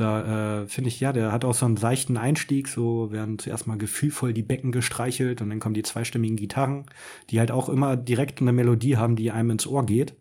[0.00, 3.66] da äh, finde ich, ja, der hat auch so einen seichten Einstieg, so werden zuerst
[3.66, 6.86] mal gefühlvoll die Becken gestreichelt und dann kommen die zweistimmigen Gitarren,
[7.30, 10.14] die halt auch immer direkt eine Melodie haben, die einem ins Ohr geht.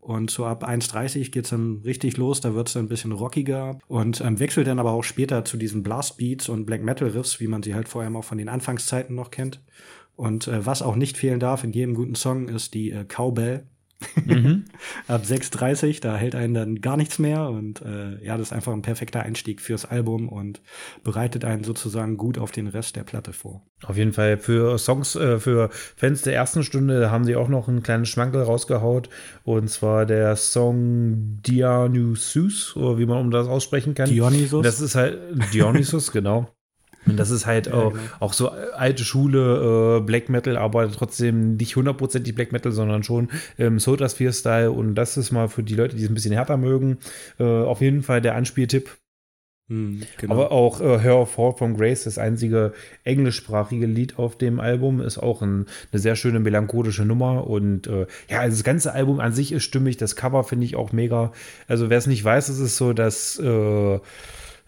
[0.00, 4.20] Und so ab 1.30 geht's dann richtig los, da wird's dann ein bisschen rockiger und
[4.20, 7.62] ähm, wechselt dann aber auch später zu diesen Blastbeats und Black Metal Riffs, wie man
[7.62, 9.60] sie halt vor allem auch von den Anfangszeiten noch kennt.
[10.16, 13.64] Und äh, was auch nicht fehlen darf in jedem guten Song ist die äh, Cowbell.
[14.24, 14.64] Mhm.
[15.08, 18.72] Ab 6.30, da hält einen dann gar nichts mehr und äh, ja, das ist einfach
[18.72, 20.60] ein perfekter Einstieg fürs Album und
[21.04, 23.62] bereitet einen sozusagen gut auf den Rest der Platte vor.
[23.84, 27.68] Auf jeden Fall für Songs, äh, für Fans der ersten Stunde haben sie auch noch
[27.68, 29.08] einen kleinen Schmankel rausgehaut
[29.44, 34.08] und zwar der Song Dionysus, oder wie man um das aussprechen kann.
[34.08, 34.64] Dionysus.
[34.64, 35.18] Das ist halt
[35.52, 36.48] Dionysus, genau.
[37.12, 38.04] Und das ist halt ja, auch, genau.
[38.20, 43.28] auch, so alte Schule, äh, Black Metal, aber trotzdem nicht hundertprozentig Black Metal, sondern schon
[43.58, 44.72] ähm, Soda Sphere Style.
[44.72, 46.98] Und das ist mal für die Leute, die es ein bisschen härter mögen,
[47.38, 48.90] äh, auf jeden Fall der Anspieltipp.
[49.68, 50.34] Hm, genau.
[50.34, 52.72] Aber auch äh, Her Fall from Grace, das einzige
[53.04, 57.46] englischsprachige Lied auf dem Album, ist auch ein, eine sehr schöne melancholische Nummer.
[57.46, 59.96] Und äh, ja, also das ganze Album an sich ist stimmig.
[59.96, 61.32] Das Cover finde ich auch mega.
[61.68, 64.00] Also wer es nicht weiß, ist es so, dass äh,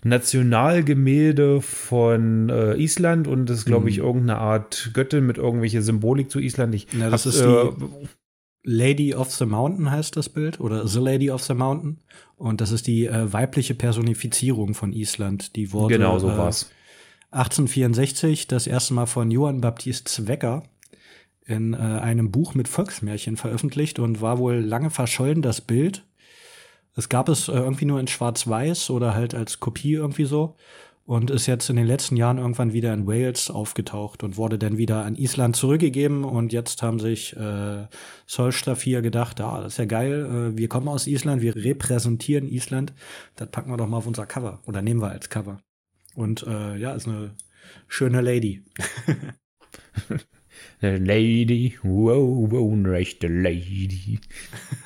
[0.05, 4.05] Nationalgemälde von äh, Island und das ist, glaube ich, mhm.
[4.05, 6.75] irgendeine Art Göttin mit irgendwelche Symbolik zu Island.
[6.75, 8.09] Ich ja, das hab, ist äh, die
[8.67, 11.99] Lady of the Mountain heißt das Bild oder The Lady of the Mountain
[12.37, 15.57] und das ist die äh, weibliche Personifizierung von Island.
[15.57, 16.71] Die wurde genau so war's.
[17.31, 20.63] 1864 das erste Mal von Johann Baptist Zwecker
[21.47, 26.05] in äh, einem Buch mit Volksmärchen veröffentlicht und war wohl lange verschollen das Bild
[26.95, 30.57] es gab es äh, irgendwie nur in Schwarz-Weiß oder halt als Kopie irgendwie so
[31.07, 34.79] und ist jetzt in den letzten Jahren irgendwann wieder in Wales aufgetaucht und wurde dann
[34.79, 37.87] wieder an Island zurückgegeben und jetzt haben sich äh,
[38.27, 42.95] Solstafir gedacht, ah, das ist ja geil, äh, wir kommen aus Island, wir repräsentieren Island,
[43.37, 45.59] das packen wir doch mal auf unser Cover oder nehmen wir als Cover.
[46.15, 47.35] Und äh, ja, ist eine
[47.89, 48.63] schöne Lady.
[50.81, 54.19] Eine Lady, wow, wow, eine rechte Lady.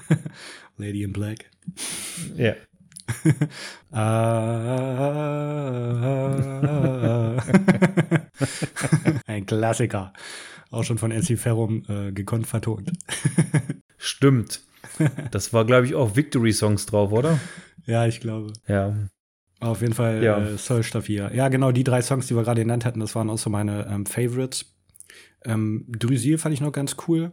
[0.77, 1.51] Lady in Black.
[2.37, 2.55] Ja.
[6.39, 7.37] Ah.
[9.27, 10.13] Ein Klassiker.
[10.71, 12.93] Auch schon von NC Ferrum äh, gekonnt vertont.
[13.97, 14.61] Stimmt.
[15.33, 17.39] Das war, glaube ich, auch Victory-Songs drauf, oder?
[17.87, 18.53] ja, ich glaube.
[18.67, 18.95] Ja.
[19.61, 20.39] Auf jeden Fall Ja.
[20.39, 21.33] äh, Soul Staffia.
[21.33, 23.87] Ja, genau, die drei Songs, die wir gerade genannt hatten, das waren auch so meine
[23.91, 24.75] ähm, Favorites.
[25.45, 27.33] Ähm, Drusil fand ich noch ganz cool.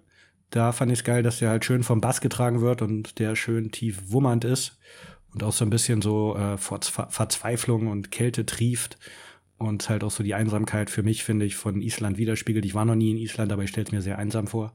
[0.56, 3.36] Da fand ich es geil, dass der halt schön vom Bass getragen wird und der
[3.36, 4.80] schön tief wummernd ist
[5.34, 8.98] und auch so ein bisschen so äh, Verzweiflung und Kälte trieft
[9.58, 12.64] und halt auch so die Einsamkeit für mich, finde ich, von Island widerspiegelt.
[12.64, 14.74] Ich war noch nie in Island, aber ich stelle es mir sehr einsam vor.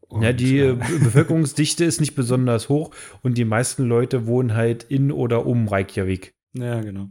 [0.00, 4.82] Und, Ja, die äh, Bevölkerungsdichte ist nicht besonders hoch und die meisten Leute wohnen halt
[4.84, 6.32] in oder um Reykjavik.
[6.54, 7.10] ja, genau.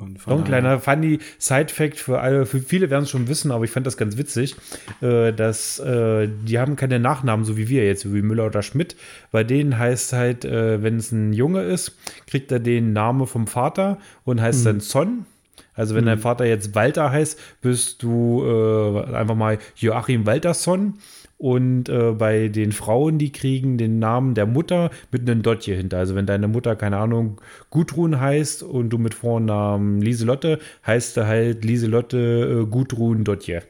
[0.00, 3.64] Und Noch ein kleiner funny Side-Fact für alle, für viele werden es schon wissen, aber
[3.64, 4.56] ich fand das ganz witzig,
[5.00, 8.96] äh, dass äh, die haben keine Nachnamen, so wie wir jetzt, wie Müller oder Schmidt.
[9.30, 13.46] Bei denen heißt halt, äh, wenn es ein Junge ist, kriegt er den Namen vom
[13.46, 15.26] Vater und heißt dann Son.
[15.74, 20.98] Also wenn dein Vater jetzt Walter heißt, bist du äh, einfach mal Joachim Walterson.
[21.40, 25.96] Und äh, bei den Frauen, die kriegen den Namen der Mutter mit einem Dotje hinter.
[25.96, 31.26] Also wenn deine Mutter, keine Ahnung, Gudrun heißt und du mit Vornamen Lieselotte, heißt du
[31.26, 32.18] halt Lieselotte
[32.60, 33.62] äh, Gudrun Dotje.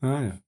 [0.00, 0.38] Ah, ja.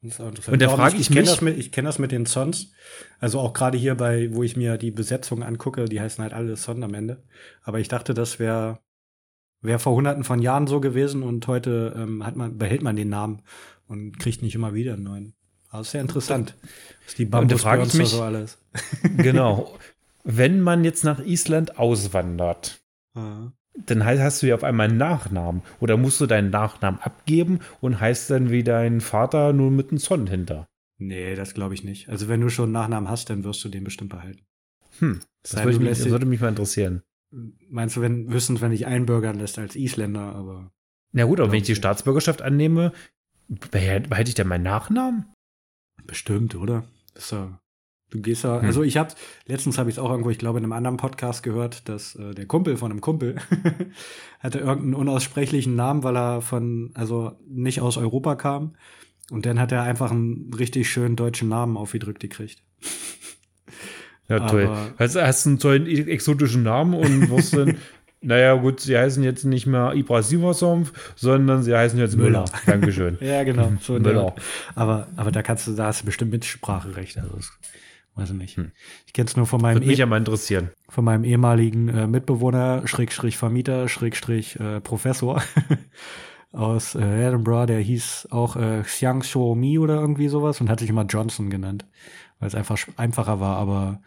[0.00, 0.54] Das ist auch interessant.
[0.54, 2.72] Und da frage ich ich kenne das, mit- ich kenn das mit den Sons.
[3.20, 6.56] Also auch gerade hier bei, wo ich mir die Besetzung angucke, die heißen halt alle
[6.56, 7.22] Son am Ende.
[7.62, 8.80] Aber ich dachte, das wäre
[9.60, 13.08] wär vor hunderten von Jahren so gewesen und heute ähm, hat man, behält man den
[13.08, 13.42] Namen
[13.86, 15.34] und kriegt nicht immer wieder einen neuen.
[15.72, 16.54] Aber ist sehr interessant,
[17.06, 18.58] was die Und da frage ich Bambus mich- so alles.
[19.16, 19.76] Genau.
[20.24, 22.80] Wenn man jetzt nach Island auswandert,
[23.14, 23.50] Ah.
[23.86, 25.62] dann hast du ja auf einmal einen Nachnamen.
[25.80, 29.98] Oder musst du deinen Nachnamen abgeben und heißt dann wie dein Vater nur mit einem
[29.98, 30.68] Son hinter.
[30.98, 32.08] Nee, das glaube ich nicht.
[32.08, 34.44] Also wenn du schon einen Nachnamen hast, dann wirst du den bestimmt behalten.
[35.00, 37.02] Hm, das, Sei würde, mich, das würde mich mal interessieren.
[37.68, 40.70] Meinst du, wenn, höchstens, wenn dich einbürgern lässt als Isländer, aber
[41.12, 41.78] Na gut, aber wenn ich die ich.
[41.78, 42.92] Staatsbürgerschaft annehme,
[43.70, 45.24] behalte ich dann meinen Nachnamen?
[46.06, 46.84] Bestimmt, oder?
[47.14, 47.58] Ist ja,
[48.10, 48.66] du gehst ja, Hm.
[48.66, 49.14] also ich habe,
[49.46, 52.34] letztens habe ich es auch irgendwo, ich glaube, in einem anderen Podcast gehört, dass äh,
[52.34, 53.36] der Kumpel von einem Kumpel
[54.40, 58.74] hatte irgendeinen unaussprechlichen Namen, weil er von, also nicht aus Europa kam.
[59.30, 62.62] Und dann hat er einfach einen richtig schönen deutschen Namen aufgedrückt gekriegt.
[64.28, 64.66] Ja, toll.
[64.66, 67.76] Aber- Hast, hast einen tollen exotischen Namen und wirst dann,
[68.22, 72.40] naja, gut, sie heißen jetzt nicht mehr Ibrahimosov, sondern sie heißen jetzt Müller.
[72.40, 72.44] Müller.
[72.66, 73.18] Dankeschön.
[73.20, 73.72] Ja, genau.
[73.80, 74.34] So Müller.
[74.74, 77.18] Aber, aber da kannst du, da hast du bestimmt Mitspracherecht.
[77.18, 77.50] Also das,
[78.14, 78.56] weiß ich nicht.
[78.56, 78.72] Hm.
[79.06, 80.70] Ich kenne es nur von meinem, Würde mich eh- ja mal interessieren.
[80.88, 85.42] von meinem ehemaligen äh, Mitbewohner, Schrägstrich Vermieter, Schrägstrich äh, Professor
[86.52, 90.80] aus äh, Edinburgh, der hieß auch äh, Xiang Shou Mi oder irgendwie sowas und hat
[90.80, 91.86] sich immer Johnson genannt,
[92.38, 93.56] weil es einfach einfacher war.
[93.56, 94.02] Aber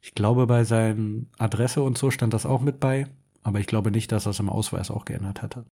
[0.00, 3.06] ich glaube, bei seinen Adresse und so stand das auch mit bei.
[3.42, 5.66] Aber ich glaube nicht, dass das im Ausweis auch geändert hatte.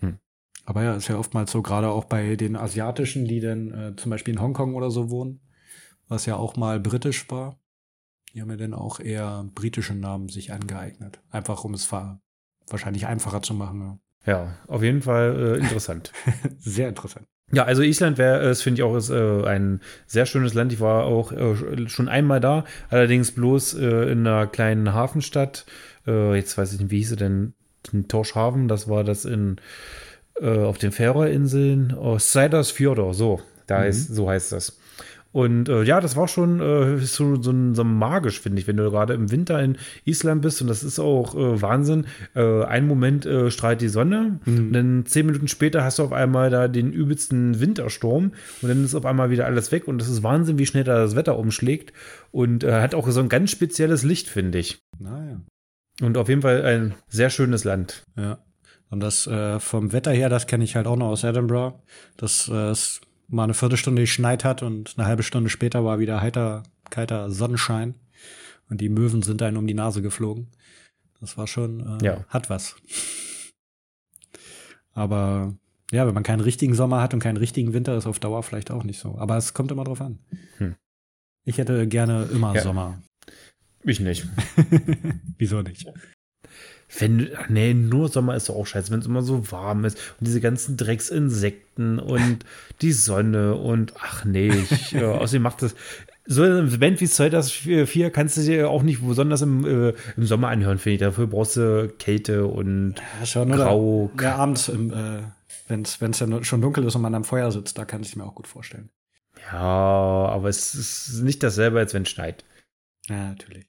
[0.00, 0.18] Hm.
[0.64, 4.10] Aber ja, ist ja oftmals so, gerade auch bei den Asiatischen, die dann äh, zum
[4.10, 5.40] Beispiel in Hongkong oder so wohnen,
[6.08, 7.58] was ja auch mal britisch war.
[8.34, 11.20] Die haben ja dann auch eher britische Namen sich angeeignet.
[11.30, 12.20] Einfach um es wa-
[12.66, 14.00] wahrscheinlich einfacher zu machen.
[14.26, 16.12] Ja, auf jeden Fall äh, interessant.
[16.26, 16.32] Ja.
[16.58, 17.26] Sehr interessant.
[17.52, 20.72] Ja, also Island wäre, das finde ich auch, ist äh, ein sehr schönes Land.
[20.72, 25.64] Ich war auch äh, schon einmal da, allerdings bloß äh, in einer kleinen Hafenstadt.
[26.06, 27.54] Äh, jetzt weiß ich nicht, wie hieß sie denn?
[27.92, 29.56] In Torshaven, das war das in
[30.40, 31.94] äh, auf den Färöerinseln.
[31.96, 34.78] Oh, Seyðisfjörður, so, da heißt, so heißt das.
[35.36, 38.90] Und äh, ja, das war schon äh, so, so, so magisch, finde ich, wenn du
[38.90, 42.06] gerade im Winter in Island bist und das ist auch äh, Wahnsinn.
[42.34, 46.14] Äh, einen Moment äh, strahlt die Sonne, und dann zehn Minuten später hast du auf
[46.14, 50.08] einmal da den übelsten Wintersturm und dann ist auf einmal wieder alles weg und das
[50.08, 51.92] ist Wahnsinn, wie schnell da das Wetter umschlägt
[52.30, 54.78] und äh, hat auch so ein ganz spezielles Licht, finde ich.
[54.98, 55.42] Naja.
[56.02, 58.02] Und auf jeden Fall ein sehr schönes Land.
[58.16, 58.38] Ja.
[58.90, 61.80] Und das äh, vom Wetter her, das kenne ich halt auch noch aus Edinburgh,
[62.16, 66.20] dass äh, es mal eine Viertelstunde geschneit hat und eine halbe Stunde später war wieder
[66.20, 67.94] heiter, kalter Sonnenschein
[68.68, 70.48] und die Möwen sind einem um die Nase geflogen.
[71.20, 72.24] Das war schon, äh, Ja.
[72.28, 72.76] hat was.
[74.92, 75.54] Aber
[75.90, 78.70] ja, wenn man keinen richtigen Sommer hat und keinen richtigen Winter, ist auf Dauer vielleicht
[78.70, 79.16] auch nicht so.
[79.18, 80.18] Aber es kommt immer drauf an.
[80.58, 80.76] Hm.
[81.44, 82.62] Ich hätte gerne immer Ja.
[82.62, 83.02] Sommer.
[83.86, 84.26] Ich nicht.
[85.38, 85.86] Wieso nicht?
[86.98, 90.26] Wenn, nee, nur Sommer ist doch auch scheiße, wenn es immer so warm ist und
[90.26, 92.44] diese ganzen Drecksinsekten und
[92.82, 95.74] die Sonne und ach nee, ich, äh, außerdem macht das.
[96.28, 100.26] So eine Band wie Zeuters 4 kannst du dir auch nicht besonders im, äh, im
[100.26, 101.00] Sommer anhören, finde ich.
[101.00, 104.10] Dafür brauchst du Kälte und Ja, schon, Grau.
[104.20, 105.22] Ja, abends im, äh,
[105.68, 108.24] Wenn es dann schon dunkel ist und man am Feuer sitzt, da kann ich mir
[108.24, 108.90] auch gut vorstellen.
[109.52, 112.44] Ja, aber es ist nicht dasselbe, als wenn es schneit.
[113.08, 113.66] Ja, natürlich.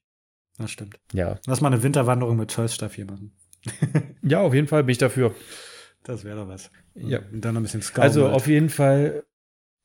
[0.58, 1.00] Das stimmt.
[1.13, 1.39] Ja.
[1.46, 3.32] Lass mal eine Winterwanderung mit Zollstaff hier machen.
[4.22, 5.34] ja, auf jeden Fall bin ich dafür.
[6.04, 6.72] Das wäre doch was.
[6.96, 7.20] Ja.
[7.32, 8.02] Und dann ein bisschen Scout.
[8.02, 9.24] Also auf jeden Fall,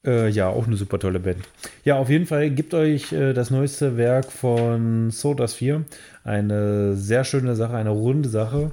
[0.06, 1.48] äh, ja, auch eine super tolle Band.
[1.84, 5.84] Ja, auf jeden Fall gibt euch äh, das neueste Werk von Sodas 4.
[6.24, 8.72] Eine sehr schöne Sache, eine runde Sache.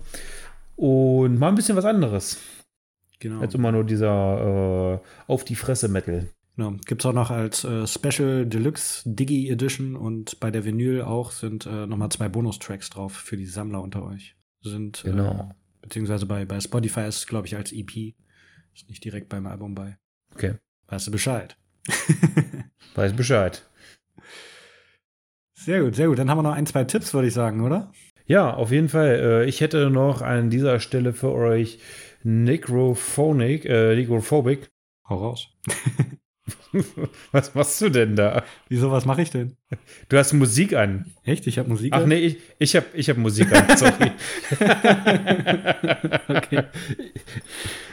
[0.75, 2.37] Und mal ein bisschen was anderes.
[3.19, 3.41] Genau.
[3.41, 6.29] Als immer nur dieser äh, Auf die Fresse Metal.
[6.59, 6.75] Genau.
[6.85, 11.31] Gibt es auch noch als äh, Special Deluxe Digi Edition und bei der Vinyl auch
[11.31, 14.35] sind äh, nochmal zwei Bonustracks drauf für die Sammler unter euch.
[14.59, 15.51] Sind, Genau.
[15.51, 18.13] Äh, beziehungsweise bei, bei Spotify ist es, glaube ich, als EP.
[18.75, 19.97] Ist nicht direkt beim Album bei.
[20.35, 20.55] Okay.
[20.87, 21.55] Weißt du Bescheid?
[22.95, 23.65] Weiß Bescheid.
[25.53, 26.19] Sehr gut, sehr gut.
[26.19, 27.93] Dann haben wir noch ein, zwei Tipps, würde ich sagen, oder?
[28.25, 29.15] Ja, auf jeden Fall.
[29.15, 31.79] Äh, ich hätte noch an dieser Stelle für euch
[32.23, 34.69] Necrophonic, äh, Necrophobic.
[35.07, 35.47] Hau raus.
[37.31, 38.43] was machst du denn da?
[38.67, 39.55] Wieso, was mache ich denn?
[40.07, 41.05] Du hast Musik an.
[41.23, 41.47] Echt?
[41.47, 42.09] Ich habe Musik Ach an?
[42.09, 44.11] nee, ich, ich habe ich hab Musik an, sorry.
[46.29, 46.63] okay.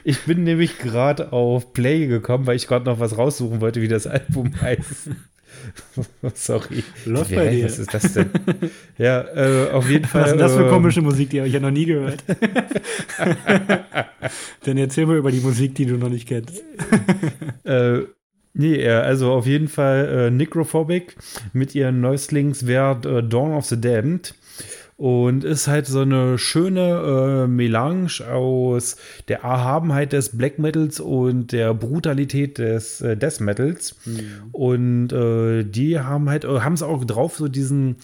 [0.05, 3.89] Ich bin nämlich gerade auf Play gekommen, weil ich gerade noch was raussuchen wollte, wie
[3.89, 5.11] das Album heißt.
[6.35, 6.85] sorry.
[7.05, 7.65] Läuft bei dir.
[7.65, 8.31] Was ist das denn?
[8.99, 10.23] ja, äh, auf jeden Fall.
[10.23, 12.23] Was ist denn das für ähm, komische Musik, die habe ich ja noch nie gehört.
[14.65, 16.63] Dann erzähl mal über die Musik, die du noch nicht kennst.
[17.65, 18.03] Äh,
[18.57, 21.17] nee, äh, also auf jeden Fall äh, Necrophobic
[21.53, 24.35] mit ihren Neuestlingswert äh, Dawn of the Damned.
[24.99, 28.97] Und ist halt so eine schöne äh, Melange aus
[29.29, 33.95] der Erhabenheit des Black Metals und der Brutalität des äh, Death Metals.
[34.53, 37.97] Und äh, die haben halt, äh, haben es auch drauf, so diesen,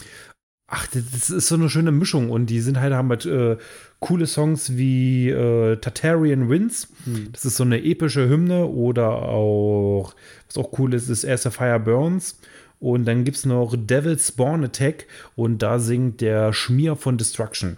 [0.66, 2.28] ach, das das ist so eine schöne Mischung.
[2.28, 3.56] Und die sind halt, haben halt äh,
[4.02, 6.88] coole Songs wie äh, Tartarian Winds.
[7.32, 10.12] Das ist so eine epische Hymne oder auch,
[10.48, 12.38] was auch cool ist, ist As a Fire Burns.
[12.80, 17.76] Und dann gibt es noch Devil's Spawn Attack und da singt der Schmier von Destruction.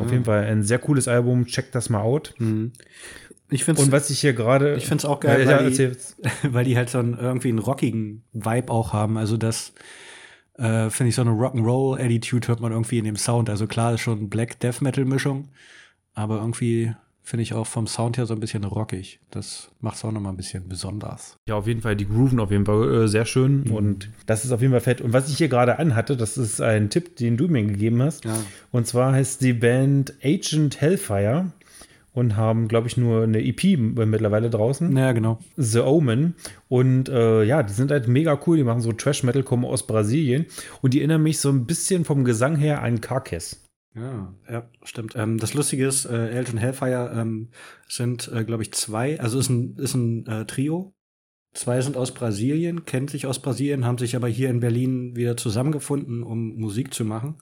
[0.00, 2.32] Auf jeden Fall ein sehr cooles Album, checkt das mal out.
[3.50, 4.74] Ich finde Und was ich hier gerade.
[4.76, 5.96] Ich find's auch geil, Ja, weil, die, erzähl.
[6.42, 9.18] weil die halt so einen, irgendwie einen rockigen Vibe auch haben.
[9.18, 9.74] Also das
[10.58, 13.50] äh, finde ich so eine Rock'n'Roll-Attitude hört man irgendwie in dem Sound.
[13.50, 15.48] Also klar ist schon Black Death Metal-Mischung,
[16.14, 16.94] aber irgendwie
[17.26, 19.18] finde ich auch vom Sound her so ein bisschen rockig.
[19.32, 21.36] Das macht es auch nochmal ein bisschen besonders.
[21.48, 24.52] Ja, auf jeden Fall, die Grooven auf jeden Fall äh, sehr schön und das ist
[24.52, 25.00] auf jeden Fall fett.
[25.00, 28.24] Und was ich hier gerade anhatte, das ist ein Tipp, den du mir gegeben hast.
[28.24, 28.36] Ja.
[28.70, 31.50] Und zwar heißt die Band Agent Hellfire
[32.16, 34.88] und haben, glaube ich, nur eine EP mittlerweile draußen.
[34.88, 35.38] Naja, genau.
[35.58, 36.34] The Omen.
[36.66, 38.56] Und äh, ja, die sind halt mega cool.
[38.56, 40.46] Die machen so Trash-Metal, kommen aus Brasilien.
[40.80, 43.62] Und die erinnern mich so ein bisschen vom Gesang her an Carcass.
[43.94, 45.14] Ja, ja, stimmt.
[45.14, 47.50] Ähm, das Lustige ist, äh, Elton Hellfire ähm,
[47.86, 50.94] sind, äh, glaube ich, zwei, also ist ein, ist ein äh, Trio.
[51.52, 55.36] Zwei sind aus Brasilien, kennt sich aus Brasilien, haben sich aber hier in Berlin wieder
[55.36, 57.34] zusammengefunden, um Musik zu machen.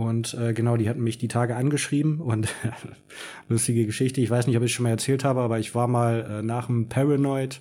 [0.00, 2.48] Und äh, genau, die hatten mich die Tage angeschrieben und
[3.50, 4.22] lustige Geschichte.
[4.22, 6.42] Ich weiß nicht, ob ich es schon mal erzählt habe, aber ich war mal äh,
[6.42, 7.60] nach dem Paranoid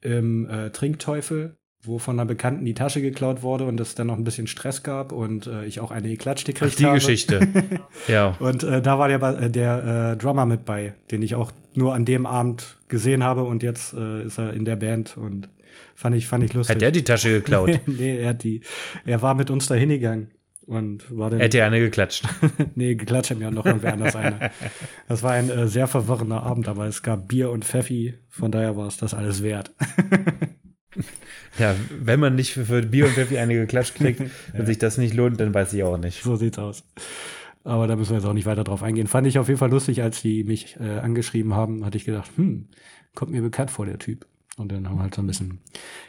[0.00, 4.16] im äh, Trinkteufel, wo von einer Bekannten die Tasche geklaut wurde und es dann noch
[4.16, 6.94] ein bisschen Stress gab und äh, ich auch eine geklatscht Ach, gekriegt die habe.
[6.94, 7.46] Geschichte.
[8.08, 8.36] ja.
[8.40, 11.92] Und äh, da war der, äh, der äh, Drummer mit bei, den ich auch nur
[11.92, 15.50] an dem Abend gesehen habe und jetzt äh, ist er in der Band und
[15.94, 16.76] fand ich, fand ich lustig.
[16.76, 17.80] Hat der die Tasche geklaut?
[17.86, 18.62] nee, er hat die,
[19.04, 20.30] er war mit uns da hingegangen
[20.70, 22.26] und war dann, Hätte er eine geklatscht.
[22.76, 24.50] nee, geklatscht mir noch irgendwer anders eine.
[25.08, 28.76] Das war ein äh, sehr verwirrender Abend, aber es gab Bier und Pfeffi, von daher
[28.76, 29.72] war es das alles wert.
[31.58, 34.98] Ja, wenn man nicht für, für Bier und Pfeffi eine geklatscht kriegt, wenn sich das
[34.98, 36.22] nicht lohnt, dann weiß ich auch nicht.
[36.22, 36.84] So sieht's aus.
[37.64, 39.06] Aber da müssen wir jetzt auch nicht weiter drauf eingehen.
[39.06, 42.30] Fand ich auf jeden Fall lustig, als die mich äh, angeschrieben haben, hatte ich gedacht,
[42.36, 42.68] hm,
[43.14, 44.26] kommt mir bekannt vor, der Typ.
[44.56, 45.60] Und dann haben wir halt so ein bisschen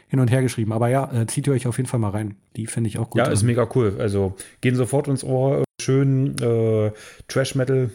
[0.08, 0.72] hin und her geschrieben.
[0.72, 2.36] Aber ja, äh, zieht ihr euch auf jeden Fall mal rein.
[2.56, 3.18] Die finde ich auch gut.
[3.18, 3.96] Ja, ist mega cool.
[3.98, 5.64] Also gehen sofort ins Ohr.
[5.80, 6.92] Schön äh,
[7.28, 7.90] Trash-Metal.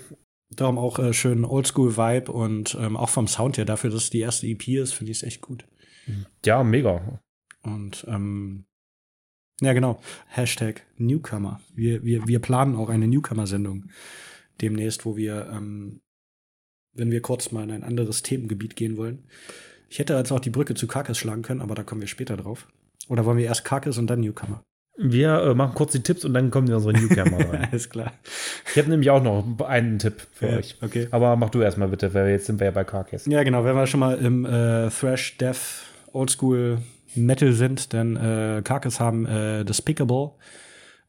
[0.56, 4.22] Darum auch äh, schön Oldschool-Vibe und ähm, auch vom Sound her, dafür, dass es die
[4.22, 5.66] erste EP ist, finde ich es echt gut.
[6.46, 7.20] Ja, mega.
[7.64, 8.66] Und ähm,
[9.62, 10.00] ja, genau.
[10.28, 11.62] Hashtag Newcomer.
[11.74, 13.90] Wir, wir, wir planen auch eine Newcomer-Sendung
[14.62, 16.02] demnächst, wo wir, ähm,
[16.94, 19.28] wenn wir kurz mal in ein anderes Themengebiet gehen wollen.
[19.90, 22.38] Ich hätte jetzt auch die Brücke zu Karkis schlagen können, aber da kommen wir später
[22.38, 22.68] drauf.
[23.08, 24.62] Oder wollen wir erst Karkis und dann Newcomer?
[25.00, 27.68] Wir äh, machen kurz die Tipps und dann kommen wir unsere Newcomer rein.
[27.72, 28.14] Alles klar.
[28.72, 30.76] Ich habe nämlich auch noch einen Tipp für Ja, euch.
[30.82, 31.08] okay.
[31.12, 33.26] Aber mach du erstmal bitte, weil jetzt sind wir ja bei Carcass.
[33.28, 33.64] Ja, genau.
[33.64, 35.84] Wenn wir schon mal im äh, Thrash, Death,
[36.14, 36.80] Oldschool
[37.16, 40.32] Metal sind, dann äh, Carcass haben äh, Despicable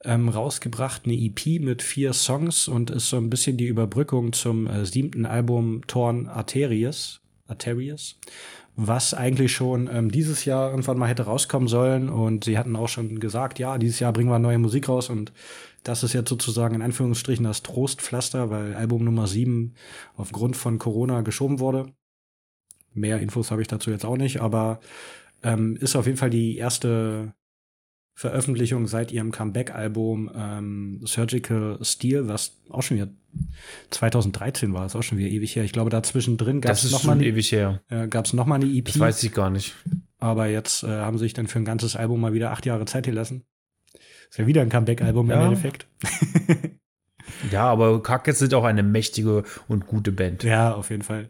[0.04, 4.66] ähm, rausgebracht, eine EP mit vier Songs und ist so ein bisschen die Überbrückung zum
[4.66, 8.18] äh, siebten Album Torn Arterius, Arterius,
[8.80, 12.08] was eigentlich schon ähm, dieses Jahr irgendwann mal hätte rauskommen sollen.
[12.08, 15.10] Und sie hatten auch schon gesagt, ja, dieses Jahr bringen wir neue Musik raus.
[15.10, 15.32] Und
[15.82, 19.74] das ist jetzt sozusagen in Anführungsstrichen das Trostpflaster, weil Album Nummer 7
[20.16, 21.92] aufgrund von Corona geschoben wurde.
[22.94, 24.78] Mehr Infos habe ich dazu jetzt auch nicht, aber
[25.42, 27.34] ähm, ist auf jeden Fall die erste
[28.18, 33.10] Veröffentlichung seit ihrem Comeback-Album ähm, Surgical Steel, was auch schon wieder
[33.90, 35.62] 2013 war, ist auch schon wieder ewig her.
[35.62, 37.80] Ich glaube, dazwischen drin gab es noch mal ewig her.
[37.88, 38.86] Äh, gab es noch mal eine EP.
[38.86, 39.76] Das weiß ich gar nicht.
[40.18, 42.86] Aber jetzt äh, haben sie sich dann für ein ganzes Album mal wieder acht Jahre
[42.86, 43.44] Zeit gelassen.
[44.28, 45.36] Ist ja wieder ein Comeback-Album Ja.
[45.36, 45.86] im Endeffekt.
[47.52, 50.42] Ja, aber Carcass sind auch eine mächtige und gute Band.
[50.44, 51.28] Ja, auf jeden Fall.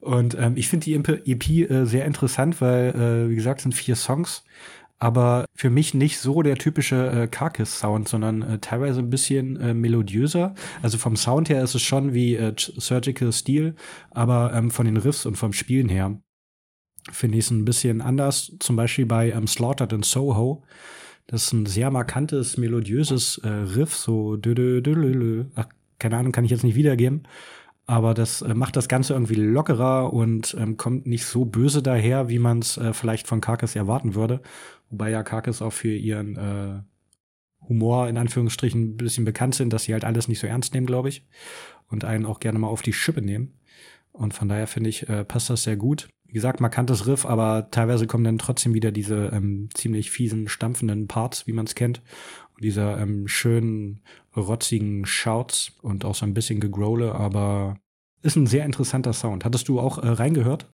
[0.00, 3.74] Und ähm, ich finde die EP EP, äh, sehr interessant, weil, äh, wie gesagt, sind
[3.74, 4.44] vier Songs,
[4.98, 9.74] aber für mich nicht so der typische äh, Carcass-Sound, sondern äh, teilweise ein bisschen äh,
[9.74, 10.54] melodiöser.
[10.82, 13.74] Also vom Sound her ist es schon wie äh, Surgical Steel,
[14.10, 16.18] aber ähm, von den Riffs und vom Spielen her
[17.12, 18.52] finde ich es ein bisschen anders.
[18.58, 20.64] Zum Beispiel bei ähm, Slaughtered in Soho.
[21.26, 25.44] Das ist ein sehr markantes, melodiöses äh, Riff, so dö dö dö dö dö.
[25.56, 25.66] Ach,
[25.98, 27.26] keine Ahnung, kann ich jetzt nicht wiedergeben.
[27.86, 32.28] Aber das äh, macht das Ganze irgendwie lockerer und ähm, kommt nicht so böse daher,
[32.28, 34.40] wie man es äh, vielleicht von Karkas erwarten würde.
[34.90, 36.82] Wobei ja Karkas auch für ihren äh,
[37.68, 40.86] Humor in Anführungsstrichen ein bisschen bekannt sind, dass sie halt alles nicht so ernst nehmen,
[40.86, 41.26] glaube ich.
[41.88, 43.54] Und einen auch gerne mal auf die Schippe nehmen.
[44.12, 46.08] Und von daher finde ich, äh, passt das sehr gut.
[46.26, 51.06] Wie gesagt, markantes Riff, aber teilweise kommen dann trotzdem wieder diese ähm, ziemlich fiesen, stampfenden
[51.06, 52.02] Parts, wie man es kennt.
[52.54, 54.02] Und dieser ähm, schönen,
[54.36, 57.78] rotzigen Shouts und auch so ein bisschen Gegrole, aber
[58.22, 59.44] ist ein sehr interessanter Sound.
[59.44, 60.68] Hattest du auch äh, reingehört?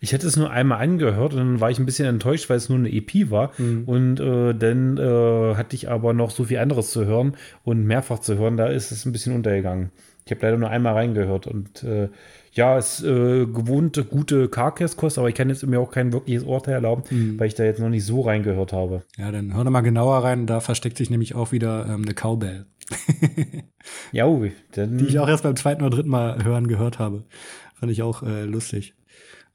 [0.00, 2.68] Ich hätte es nur einmal angehört und dann war ich ein bisschen enttäuscht, weil es
[2.68, 3.52] nur eine EP war.
[3.86, 8.18] Und äh, dann äh, hatte ich aber noch so viel anderes zu hören und mehrfach
[8.18, 9.90] zu hören, da ist es ein bisschen untergegangen.
[10.24, 12.08] Ich habe leider nur einmal reingehört und äh,
[12.52, 16.44] ja, es ist äh, gewohnte gute Carcass-Kost, aber ich kann jetzt mir auch kein wirkliches
[16.44, 17.40] Urteil erlauben, Mhm.
[17.40, 19.02] weil ich da jetzt noch nicht so reingehört habe.
[19.16, 20.46] Ja, dann hör doch mal genauer rein.
[20.46, 22.66] Da versteckt sich nämlich auch wieder ähm, eine Cowbell,
[24.12, 27.24] Ja, ui, dann die ich auch erst beim zweiten oder dritten Mal hören gehört habe.
[27.74, 28.94] Fand ich auch äh, lustig.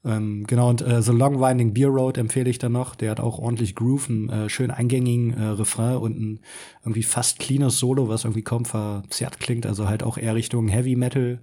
[0.08, 2.94] Ähm, genau, und äh, The Long Winding Beer Road empfehle ich dann noch.
[2.94, 6.40] Der hat auch ordentlich Groove, einen äh, schön eingängigen äh, Refrain und ein
[6.82, 9.66] irgendwie fast cleanes Solo, was irgendwie kaum verzerrt klingt.
[9.66, 11.40] Also halt auch eher Richtung Heavy Metal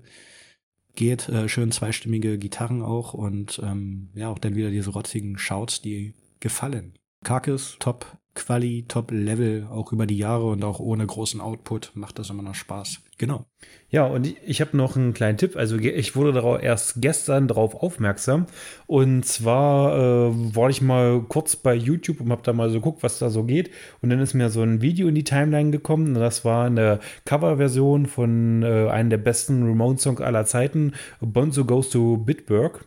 [0.95, 1.29] geht.
[1.29, 6.13] Äh, schön zweistimmige Gitarren auch und ähm, ja, auch dann wieder diese rotzigen Shouts, die
[6.39, 6.93] gefallen.
[7.23, 12.19] Carcass, top Quali, top Level, auch über die Jahre und auch ohne großen Output macht
[12.19, 12.99] das immer noch Spaß.
[13.17, 13.45] Genau.
[13.89, 15.55] Ja, und ich, habe noch einen kleinen Tipp.
[15.55, 18.45] Also ich wurde darauf erst gestern darauf aufmerksam.
[18.87, 23.03] Und zwar äh, war ich mal kurz bei YouTube und habe da mal so geguckt,
[23.03, 23.71] was da so geht.
[24.01, 26.09] Und dann ist mir so ein Video in die Timeline gekommen.
[26.09, 31.89] Und das war eine Coverversion von äh, einem der besten Ramon-Songs aller Zeiten, Bonzo Goes
[31.89, 32.85] to Bitburg.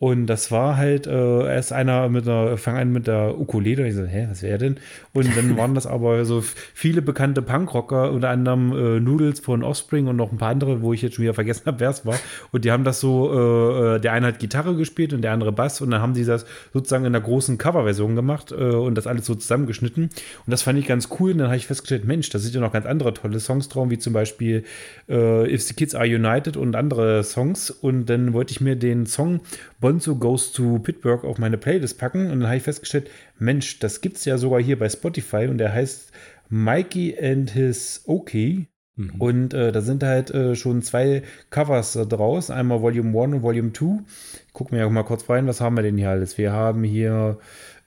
[0.00, 3.88] Und das war halt äh, erst einer mit einer, fang an mit der Ukulele.
[3.88, 4.76] Ich so, hä, was wäre denn?
[5.12, 6.40] Und dann waren das aber so
[6.72, 10.92] viele bekannte Punkrocker, unter anderem äh, Noodles von Offspring und noch ein paar andere, wo
[10.92, 12.14] ich jetzt schon wieder vergessen habe, wer es war.
[12.52, 15.50] Und die haben das so, äh, äh, der eine hat Gitarre gespielt und der andere
[15.50, 15.80] Bass.
[15.80, 19.26] Und dann haben die das sozusagen in einer großen Coverversion gemacht äh, und das alles
[19.26, 20.04] so zusammengeschnitten.
[20.04, 20.12] Und
[20.46, 21.32] das fand ich ganz cool.
[21.32, 23.90] Und dann habe ich festgestellt, Mensch, da sind ja noch ganz andere tolle Songs drauf,
[23.90, 24.62] wie zum Beispiel
[25.08, 27.72] äh, If the Kids Are United und andere Songs.
[27.72, 29.40] Und dann wollte ich mir den Song
[29.80, 32.30] Bonzo Goes to Pittsburgh auf meine Playlist packen.
[32.30, 35.72] Und dann habe ich festgestellt, Mensch, das gibt's ja sogar hier bei Spotify und der
[35.72, 36.12] heißt
[36.48, 38.66] Mikey and his Okay.
[38.96, 39.14] Mhm.
[39.18, 43.42] Und äh, da sind halt äh, schon zwei Covers äh, draus, einmal Volume 1 und
[43.42, 44.00] Volume 2.
[44.52, 46.36] Gucken wir ja mal kurz rein, was haben wir denn hier alles?
[46.36, 47.38] Wir haben hier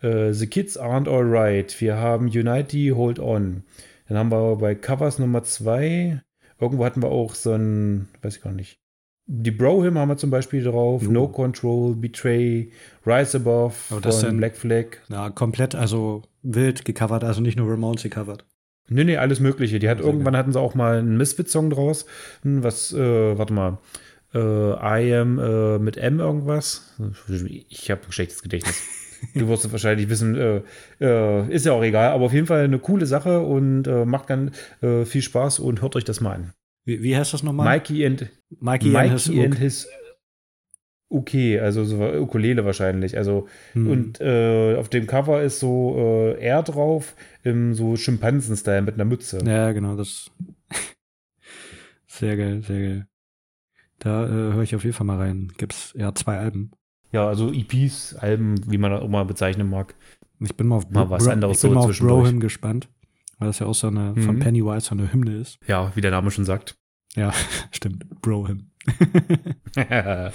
[0.02, 3.64] äh, The Kids Aren't Alright, wir haben Unity Hold On.
[4.08, 6.22] Dann haben wir bei Covers Nummer 2,
[6.60, 8.80] irgendwo hatten wir auch so ein, weiß ich gar nicht.
[9.28, 11.11] Die Bro-Hymn haben wir zum Beispiel drauf, Uh.
[11.11, 12.72] No Control, Betray,
[13.05, 14.86] Rise Above Aber das von Black Flag.
[15.09, 18.45] Ja, komplett, also wild gecovert, also nicht nur Ramones gecovert.
[18.89, 19.80] Nee, nee, alles Mögliche.
[19.80, 22.05] Die hat Sehr irgendwann hatten sie auch mal einen Misfit-Song draus.
[22.43, 23.78] Hm, Was, äh, warte mal.
[24.34, 26.93] Äh, I am äh, mit M irgendwas.
[27.69, 28.82] Ich habe ein schlechtes Gedächtnis.
[29.36, 30.61] Du wirst es wahrscheinlich wissen, äh,
[30.99, 34.26] äh, ist ja auch egal, aber auf jeden Fall eine coole Sache und äh, macht
[34.26, 36.53] ganz äh, viel Spaß und hört euch das mal an.
[36.86, 37.65] Wie, wie heißt das nochmal?
[37.65, 38.29] Mikey and
[38.59, 39.88] Mikey, Mikey and his and his
[41.13, 43.17] Okay, also so Ukulele wahrscheinlich.
[43.17, 43.88] Also Hm.
[43.88, 49.03] und äh, auf dem Cover ist so äh, er drauf im so Schimpansen-Style mit einer
[49.05, 49.39] Mütze.
[49.45, 50.32] Ja, genau, das.
[52.07, 53.07] sehr geil, sehr geil.
[53.99, 55.51] Da äh, höre ich auf jeden Fall mal rein.
[55.57, 56.71] Gibt's ja zwei Alben.
[57.11, 59.95] Ja, also EPs, Alben, wie man das auch mal bezeichnen mag.
[60.39, 61.99] Ich bin mal auf, Mal was anderes ich bin so mal auf.
[61.99, 62.88] Brohim gespannt,
[63.42, 64.39] weil das ja auch so eine von Mhm.
[64.39, 65.58] Pennywise so eine Hymne ist.
[65.68, 66.76] Ja, wie der Name schon sagt.
[67.16, 67.34] Ja,
[67.72, 68.06] stimmt.
[68.22, 68.68] Brohim.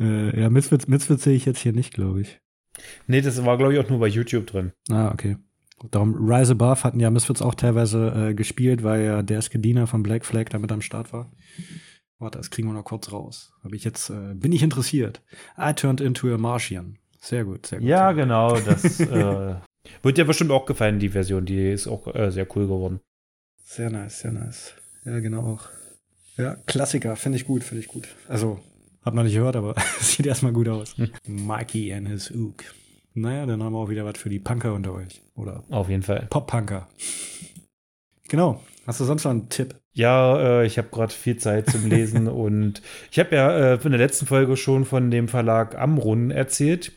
[0.00, 2.40] Äh, ja, Misfits, Misfits sehe ich jetzt hier nicht, glaube ich.
[3.06, 4.72] Nee, das war, glaube ich, auch nur bei YouTube drin.
[4.90, 5.36] Ah, okay.
[5.92, 10.02] Darum Rise Above hatten ja Misfits auch teilweise äh, gespielt, weil ja der Skedina von
[10.02, 11.30] Black Flag damit am Start war.
[12.18, 13.52] Warte, das kriegen wir noch kurz raus.
[13.62, 15.22] Habe ich jetzt, äh, bin ich interessiert.
[15.56, 16.98] I turned into a Martian.
[17.20, 17.86] Sehr gut, sehr gut.
[17.86, 18.58] Ja, genau.
[18.58, 19.54] Das äh,
[20.02, 21.46] wird dir bestimmt auch gefallen, die Version.
[21.46, 23.00] Die ist auch äh, sehr cool geworden.
[23.62, 24.74] Sehr nice, sehr nice.
[25.04, 25.68] Ja, genau auch.
[26.36, 28.08] Ja, Klassiker, finde ich gut, finde ich gut.
[28.28, 28.58] Also,
[29.02, 30.96] hat man nicht gehört, aber sieht erstmal gut aus.
[30.96, 31.10] Hm.
[31.26, 32.64] Mikey and his Ook.
[33.14, 35.22] Naja, dann haben wir auch wieder was für die Punker unter euch.
[35.36, 36.26] Oder Auf jeden Fall.
[36.30, 36.88] Pop-Punker.
[38.28, 38.60] Genau.
[38.86, 39.76] Hast du sonst noch einen Tipp?
[39.92, 42.82] Ja, äh, ich habe gerade viel Zeit zum Lesen und
[43.12, 46.92] ich habe ja äh, in der letzten Folge schon von dem Verlag Amrun erzählt.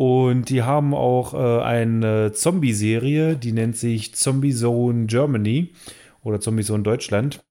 [0.00, 5.74] Und die haben auch äh, eine Zombie-Serie, die nennt sich Zombie Zone Germany
[6.22, 7.44] oder Zombie Zone Deutschland.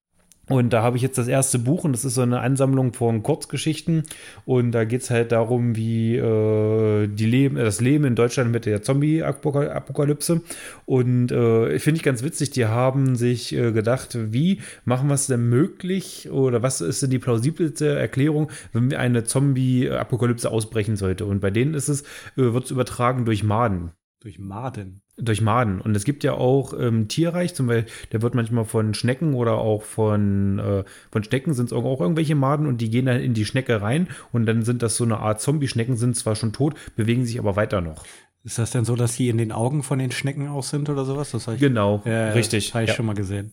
[0.50, 3.22] Und da habe ich jetzt das erste Buch und das ist so eine Ansammlung von
[3.22, 4.02] Kurzgeschichten.
[4.44, 8.66] Und da geht es halt darum, wie äh, die Leben, das Leben in Deutschland mit
[8.66, 10.42] der Zombie-Apokalypse.
[10.86, 15.28] Und äh, finde ich ganz witzig, die haben sich äh, gedacht, wie machen wir es
[15.28, 21.26] denn möglich oder was ist denn die plausibelste Erklärung, wenn eine Zombie-Apokalypse ausbrechen sollte?
[21.26, 22.06] Und bei denen ist es, äh,
[22.52, 23.92] wird es übertragen durch Maden.
[24.20, 25.00] Durch Maden.
[25.16, 25.80] Durch Maden.
[25.80, 29.54] Und es gibt ja auch im Tierreich, zum Beispiel, der wird manchmal von Schnecken oder
[29.54, 33.32] auch von, äh, von Schnecken sind es auch irgendwelche Maden und die gehen dann in
[33.32, 36.74] die Schnecke rein und dann sind das so eine Art Zombie-Schnecken, sind zwar schon tot,
[36.96, 38.04] bewegen sich aber weiter noch.
[38.44, 41.06] Ist das denn so, dass die in den Augen von den Schnecken auch sind oder
[41.06, 41.30] sowas?
[41.30, 42.74] Das ich, Genau, ja, richtig.
[42.74, 42.96] Habe ich ja.
[42.96, 43.52] schon mal gesehen.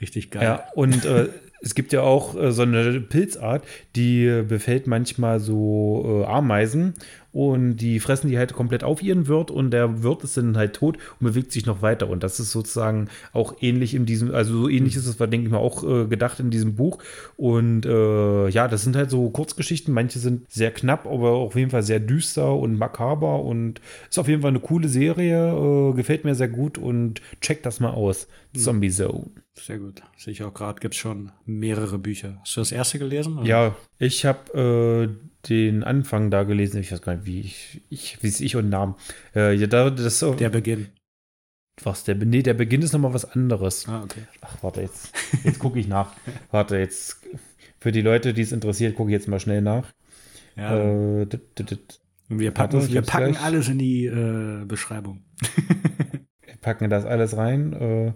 [0.00, 0.42] Richtig geil.
[0.42, 1.28] Ja, und äh,
[1.60, 3.64] es gibt ja auch äh, so eine Pilzart,
[3.96, 6.94] die äh, befällt manchmal so äh, Ameisen
[7.38, 10.74] und die fressen die halt komplett auf ihren Wirt und der Wirt ist dann halt
[10.74, 12.08] tot und bewegt sich noch weiter.
[12.08, 15.46] Und das ist sozusagen auch ähnlich in diesem, also so ähnlich ist es, war, denke
[15.46, 16.98] ich mal, auch äh, gedacht in diesem Buch.
[17.36, 19.94] Und äh, ja, das sind halt so Kurzgeschichten.
[19.94, 23.80] Manche sind sehr knapp, aber auf jeden Fall sehr düster und makaber und
[24.10, 25.92] ist auf jeden Fall eine coole Serie.
[25.92, 28.26] Äh, gefällt mir sehr gut und checkt das mal aus.
[28.52, 29.30] Zombie Zone.
[29.60, 30.02] Sehr gut.
[30.16, 32.38] Sehe ich auch gerade, gibt es schon mehrere Bücher.
[32.40, 33.38] Hast du das erste gelesen?
[33.38, 33.46] Oder?
[33.46, 36.80] Ja, ich habe äh, den Anfang da gelesen.
[36.80, 38.94] Ich weiß gar nicht, wie ich, ich wie ich und Namen.
[39.34, 40.88] Äh, ja, da, das so, Der Beginn.
[41.82, 43.86] was der nee, der Beginn ist noch mal was anderes.
[43.88, 44.22] Ah, okay.
[44.42, 45.12] Ach, warte jetzt.
[45.44, 46.12] Jetzt gucke ich nach.
[46.50, 47.20] warte jetzt.
[47.80, 49.92] Für die Leute, die es interessiert, gucke ich jetzt mal schnell nach.
[50.56, 50.76] Ja,
[51.22, 52.00] Äh, dit, dit, dit.
[52.28, 53.42] wir packen, warte, wir packen gleich.
[53.44, 55.24] alles in die äh, Beschreibung.
[56.44, 58.14] Wir packen das alles rein.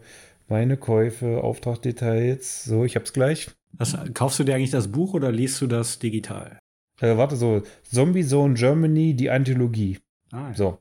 [0.49, 2.65] Meine Käufe, Auftragdetails.
[2.65, 3.51] So, ich hab's gleich.
[3.73, 6.59] Was, kaufst du dir eigentlich das Buch oder liest du das digital?
[7.01, 7.63] Äh, warte so.
[7.83, 9.99] Zombie Zone Germany, die Anthologie.
[10.31, 10.55] Ah, ja.
[10.55, 10.79] So.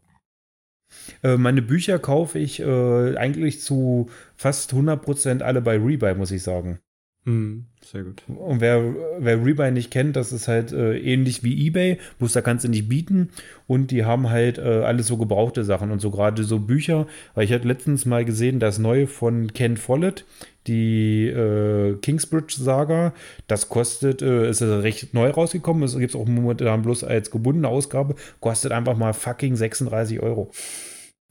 [1.24, 6.44] Äh, meine Bücher kaufe ich äh, eigentlich zu fast 100% alle bei Rebuy, muss ich
[6.44, 6.80] sagen.
[7.26, 8.24] Hm, sehr gut.
[8.28, 12.42] Und wer, wer Rebuy nicht kennt, das ist halt äh, ähnlich wie Ebay, bloß da
[12.42, 13.30] kannst du nicht bieten.
[13.68, 17.06] Und die haben halt äh, alles so gebrauchte Sachen und so gerade so Bücher.
[17.36, 20.26] Weil ich hatte letztens mal gesehen, das neue von Ken Follett,
[20.66, 23.14] die äh, Kingsbridge-Saga.
[23.46, 25.84] Das kostet, äh, ist also recht neu rausgekommen.
[25.84, 28.16] Es gibt es auch momentan bloß als gebundene Ausgabe.
[28.40, 30.50] Kostet einfach mal fucking 36 Euro.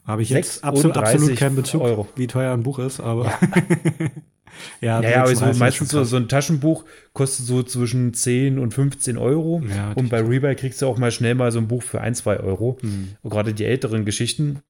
[0.04, 2.08] Habe ich jetzt absolut, 36 absolut keinen Bezug, Euro.
[2.14, 3.26] wie teuer ein Buch ist, aber.
[3.26, 3.38] Ja,
[4.80, 8.58] ja, ja, aber so, 36 ist meistens so, so ein Taschenbuch kostet so zwischen 10
[8.58, 9.62] und 15 Euro.
[9.68, 12.18] Ja, und bei Rebuy kriegst du auch mal schnell mal so ein Buch für 1,
[12.18, 12.78] 2 Euro.
[12.80, 14.60] Hm, Gerade die älteren Geschichten.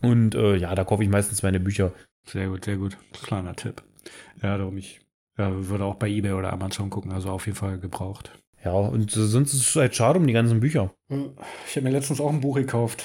[0.00, 1.92] Und äh, ja, da kaufe ich meistens meine Bücher.
[2.26, 2.96] sehr gut, sehr gut.
[3.22, 3.82] Kleiner Tipp.
[4.42, 5.00] Ja, darum ich
[5.38, 8.32] ja, würde auch bei eBay oder Amazon gucken, also auf jeden Fall gebraucht.
[8.64, 10.92] Ja, und äh, sonst ist es halt schade um die ganzen Bücher.
[11.66, 13.04] Ich habe mir letztens auch ein Buch gekauft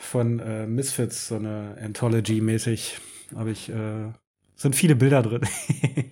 [0.00, 2.98] von äh, Misfits, so eine Anthology-mäßig.
[3.34, 4.12] Aber ich, äh,
[4.56, 5.42] sind viele Bilder drin.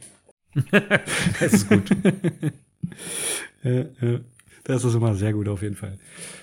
[1.41, 1.91] Das ist gut.
[3.65, 4.21] äh, äh,
[4.65, 5.99] das ist immer sehr gut auf jeden Fall.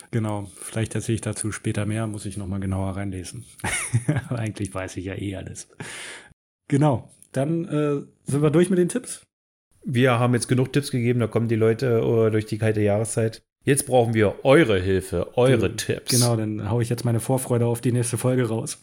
[0.09, 3.45] Genau, vielleicht erzähle ich dazu später mehr, muss ich nochmal genauer reinlesen.
[4.29, 5.69] Aber eigentlich weiß ich ja eh alles.
[6.67, 9.21] Genau, dann äh, sind wir durch mit den Tipps.
[9.85, 13.43] Wir haben jetzt genug Tipps gegeben, da kommen die Leute äh, durch die kalte Jahreszeit.
[13.63, 16.11] Jetzt brauchen wir eure Hilfe, eure Gen- Tipps.
[16.11, 18.81] Genau, dann haue ich jetzt meine Vorfreude auf die nächste Folge raus.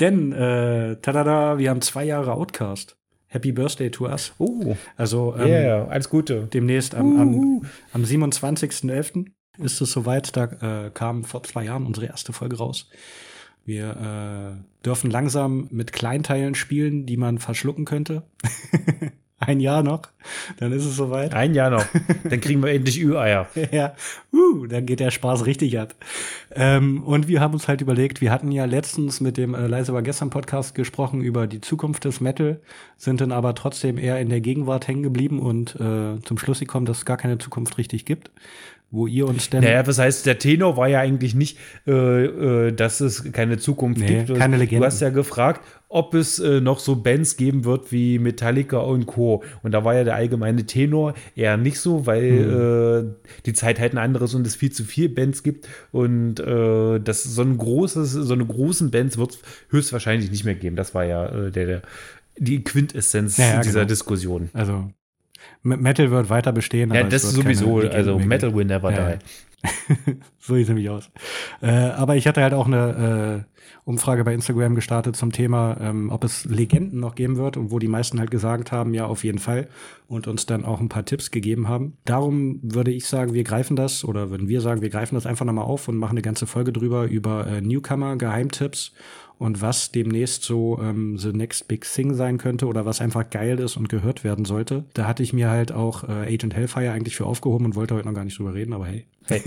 [0.00, 2.96] Denn, äh, tada, wir haben zwei Jahre Outcast.
[3.28, 4.34] Happy Birthday to us.
[4.38, 6.48] Oh, Also ähm, yeah, alles Gute.
[6.52, 9.26] demnächst am, am, am 27.11.
[9.58, 10.36] ist es soweit.
[10.36, 12.88] Da äh, kam vor zwei Jahren unsere erste Folge raus.
[13.64, 13.90] Wir
[14.60, 18.22] äh, dürfen langsam mit Kleinteilen spielen, die man verschlucken könnte.
[19.40, 20.02] Ein Jahr noch,
[20.58, 21.34] dann ist es soweit.
[21.34, 21.84] Ein Jahr noch,
[22.24, 23.46] dann kriegen wir endlich Ü-Eier.
[23.70, 23.94] ja,
[24.32, 25.94] uh, dann geht der Spaß richtig ab.
[26.54, 29.92] Ähm, und wir haben uns halt überlegt, wir hatten ja letztens mit dem äh, Leise
[29.92, 32.60] war gestern Podcast gesprochen über die Zukunft des Metal,
[32.96, 36.86] sind dann aber trotzdem eher in der Gegenwart hängen geblieben und äh, zum Schluss gekommen,
[36.86, 38.30] dass es gar keine Zukunft richtig gibt
[38.90, 39.64] wo ihr uns denn.
[39.64, 44.00] Naja, was heißt, der Tenor war ja eigentlich nicht, äh, äh, dass es keine Zukunft
[44.00, 44.38] nee, gibt.
[44.38, 44.80] Keine Legende.
[44.80, 49.06] Du hast ja gefragt, ob es äh, noch so Bands geben wird wie Metallica und
[49.06, 49.42] Co.
[49.62, 53.08] Und da war ja der allgemeine Tenor eher nicht so, weil hm.
[53.08, 55.68] äh, die Zeit halt ein anderes und es viel zu viele Bands gibt.
[55.90, 59.38] Und äh, das so ein großes, so eine großen Bands wird es
[59.70, 60.76] höchstwahrscheinlich nicht mehr geben.
[60.76, 61.82] Das war ja äh, der, der
[62.38, 63.88] die Quintessenz ja, ja, dieser genau.
[63.88, 64.50] Diskussion.
[64.52, 64.90] Also
[65.62, 66.92] Metal wird weiter bestehen.
[66.92, 69.14] Ja, das ist sowieso, also Metal will never ja.
[69.14, 69.18] die.
[70.38, 71.10] so sieht es nämlich aus.
[71.60, 76.10] Äh, aber ich hatte halt auch eine äh, Umfrage bei Instagram gestartet zum Thema, ähm,
[76.10, 79.24] ob es Legenden noch geben wird und wo die meisten halt gesagt haben, ja, auf
[79.24, 79.68] jeden Fall
[80.08, 81.96] und uns dann auch ein paar Tipps gegeben haben.
[82.04, 85.44] Darum würde ich sagen, wir greifen das oder würden wir sagen, wir greifen das einfach
[85.44, 88.92] nochmal auf und machen eine ganze Folge drüber über äh, Newcomer, Geheimtipps
[89.38, 93.58] und was demnächst so ähm, the next big thing sein könnte oder was einfach geil
[93.58, 94.84] ist und gehört werden sollte.
[94.94, 98.06] Da hatte ich mir halt auch äh, Agent Hellfire eigentlich für aufgehoben und wollte heute
[98.06, 99.06] noch gar nicht drüber reden, aber hey.
[99.26, 99.42] Hey,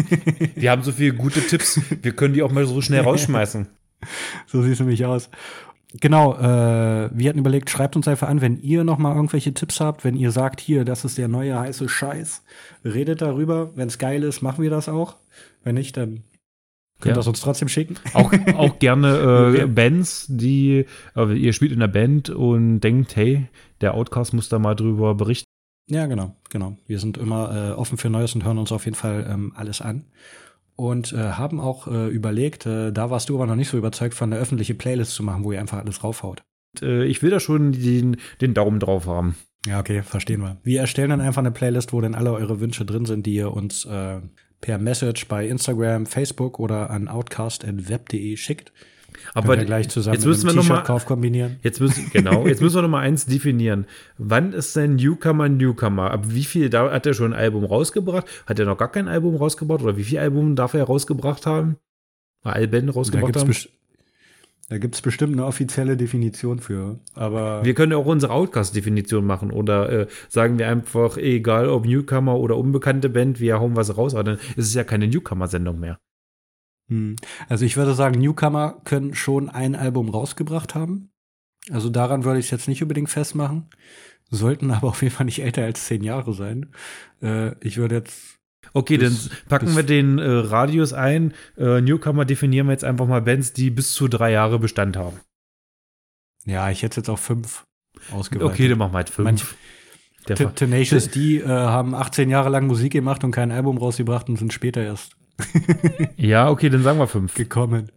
[0.55, 3.67] wir haben so viele gute Tipps, wir können die auch mal so schnell rausschmeißen.
[4.45, 5.29] so sieht es nämlich aus.
[5.99, 9.79] Genau, äh, wir hatten überlegt, schreibt uns einfach an, wenn ihr noch mal irgendwelche Tipps
[9.79, 12.43] habt, wenn ihr sagt, hier, das ist der neue heiße Scheiß,
[12.85, 13.71] redet darüber.
[13.75, 15.15] Wenn es geil ist, machen wir das auch.
[15.63, 16.23] Wenn nicht, dann
[16.99, 17.15] Könnt ihr ja.
[17.15, 17.95] das uns trotzdem schicken?
[18.13, 20.85] Auch, auch gerne äh, Bands, die,
[21.15, 23.47] äh, ihr spielt in der Band und denkt, hey,
[23.79, 25.45] der Outcast muss da mal drüber berichten.
[25.89, 26.77] Ja, genau, genau.
[26.87, 29.81] Wir sind immer äh, offen für Neues und hören uns auf jeden Fall ähm, alles
[29.81, 30.05] an.
[30.75, 34.13] Und äh, haben auch äh, überlegt, äh, da warst du aber noch nicht so überzeugt,
[34.13, 36.43] von eine öffentliche Playlist zu machen, wo ihr einfach alles raufhaut.
[36.81, 39.35] Ich will da schon den, den Daumen drauf haben.
[39.65, 40.57] Ja, okay, verstehen wir.
[40.63, 43.51] Wir erstellen dann einfach eine Playlist, wo dann alle eure Wünsche drin sind, die ihr
[43.51, 44.19] uns äh,
[44.61, 48.71] per Message bei Instagram, Facebook oder an outcast.web.de schickt.
[49.33, 51.57] Aber wir gleich zusammen jetzt müssen wir noch mal, Kauf kombinieren.
[51.61, 53.85] Jetzt müssen, genau, jetzt müssen wir noch mal eins definieren.
[54.17, 56.11] Wann ist denn Newcomer Newcomer?
[56.11, 58.27] Ab wie viel da hat er schon ein Album rausgebracht?
[58.45, 59.81] Hat er noch gar kein Album rausgebracht?
[59.81, 61.77] Oder wie viele Alben darf er rausgebracht haben?
[62.43, 63.53] Alben rausgebracht haben?
[64.69, 66.99] Da gibt es bestimmt eine offizielle Definition für.
[67.15, 72.37] Aber wir können auch unsere Outcast-Definition machen oder äh, sagen wir einfach, egal ob Newcomer
[72.37, 75.99] oder unbekannte Band, wir hauen was raus, aber dann ist es ja keine Newcomer-Sendung mehr.
[76.89, 77.15] Hm.
[77.47, 81.09] Also ich würde sagen, Newcomer können schon ein Album rausgebracht haben.
[81.71, 83.69] Also daran würde ich es jetzt nicht unbedingt festmachen.
[84.29, 86.67] Sollten aber auf jeden Fall nicht älter als zehn Jahre sein.
[87.23, 88.38] Äh, ich würde jetzt
[88.73, 91.33] Okay, bis, dann packen wir den äh, Radius ein.
[91.57, 95.19] Äh, Newcomer definieren wir jetzt einfach mal Bands, die bis zu drei Jahre Bestand haben.
[96.45, 97.65] Ja, ich hätte jetzt auch fünf
[98.11, 98.53] ausgeweitet.
[98.53, 99.25] Okay, dann machen wir halt fünf.
[99.25, 104.37] Manch, Tenacious D äh, haben 18 Jahre lang Musik gemacht und kein Album rausgebracht und
[104.37, 105.15] sind später erst.
[106.17, 107.33] ja, okay, dann sagen wir fünf.
[107.33, 107.91] Gekommen.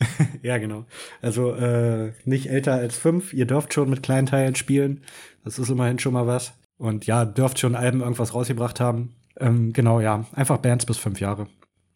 [0.42, 0.84] ja, genau.
[1.20, 3.32] Also äh, nicht älter als fünf.
[3.32, 5.02] Ihr dürft schon mit kleinen Teilen spielen.
[5.44, 6.54] Das ist immerhin schon mal was.
[6.76, 9.14] Und ja, dürft schon Alben irgendwas rausgebracht haben.
[9.38, 10.26] Ähm, genau, ja.
[10.32, 11.48] Einfach Bands bis fünf Jahre.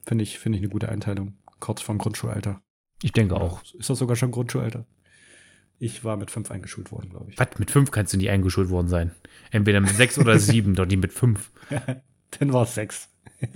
[0.07, 1.35] Finde ich, finde ich eine gute Einteilung.
[1.61, 2.61] Kurz vom Grundschulalter.
[3.03, 3.63] Ich denke auch.
[3.79, 4.87] Ist das sogar schon Grundschulalter?
[5.79, 7.39] Ich war mit fünf eingeschult worden, glaube ich.
[7.39, 7.59] Was?
[7.59, 9.11] Mit fünf kannst du nie eingeschult worden sein.
[9.51, 11.51] Entweder mit sechs oder sieben, doch nie mit fünf.
[12.39, 13.11] Dann war es sechs.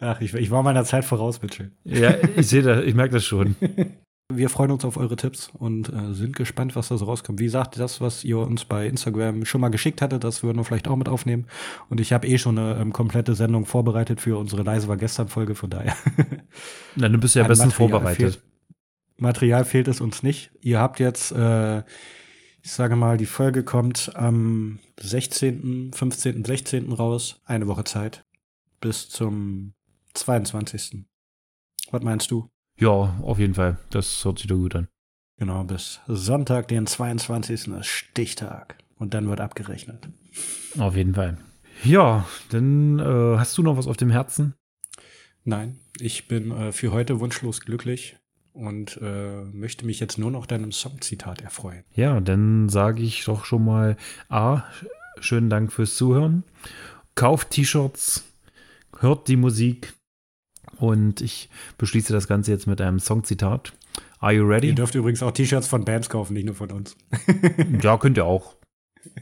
[0.00, 1.70] Ach, ich, ich war meiner Zeit voraus, Mitchell.
[1.84, 3.54] Ja, ich sehe das, ich merke das schon.
[4.32, 7.40] Wir freuen uns auf eure Tipps und äh, sind gespannt, was da so rauskommt.
[7.40, 10.64] Wie gesagt, das, was ihr uns bei Instagram schon mal geschickt hattet, das würden wir
[10.64, 11.46] vielleicht auch mit aufnehmen.
[11.88, 15.28] Und ich habe eh schon eine ähm, komplette Sendung vorbereitet für unsere Leise war gestern
[15.28, 15.96] Folge, von daher.
[16.96, 18.34] Na, du bist ja bestens vorbereitet.
[18.34, 18.42] Fehlt,
[19.16, 20.52] Material fehlt es uns nicht.
[20.60, 21.80] Ihr habt jetzt, äh,
[22.62, 26.92] ich sage mal, die Folge kommt am 16., 15., 16.
[26.92, 27.40] raus.
[27.44, 28.24] Eine Woche Zeit.
[28.80, 29.74] Bis zum
[30.14, 31.04] 22.
[31.90, 32.48] Was meinst du?
[32.80, 33.76] Ja, auf jeden Fall.
[33.90, 34.88] Das hört sich doch gut an.
[35.38, 37.68] Genau, bis Sonntag, den 22.
[37.68, 38.76] ist Stichtag.
[38.98, 40.08] Und dann wird abgerechnet.
[40.78, 41.38] Auf jeden Fall.
[41.84, 44.54] Ja, dann äh, hast du noch was auf dem Herzen?
[45.44, 48.16] Nein, ich bin äh, für heute wunschlos glücklich
[48.52, 51.84] und äh, möchte mich jetzt nur noch deinem Songzitat erfreuen.
[51.94, 53.96] Ja, dann sage ich doch schon mal
[54.28, 54.64] A,
[55.20, 56.44] schönen Dank fürs Zuhören.
[57.14, 58.24] Kauft T-Shirts,
[58.98, 59.94] hört die Musik,
[60.80, 63.72] und ich beschließe das Ganze jetzt mit einem Songzitat.
[64.18, 64.68] Are you ready?
[64.68, 66.96] Ihr dürft übrigens auch T-Shirts von Bands kaufen, nicht nur von uns.
[67.82, 68.54] ja, könnt ihr auch.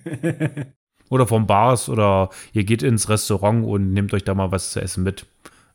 [1.10, 4.80] Oder vom Bars oder ihr geht ins Restaurant und nehmt euch da mal was zu
[4.82, 5.24] essen mit.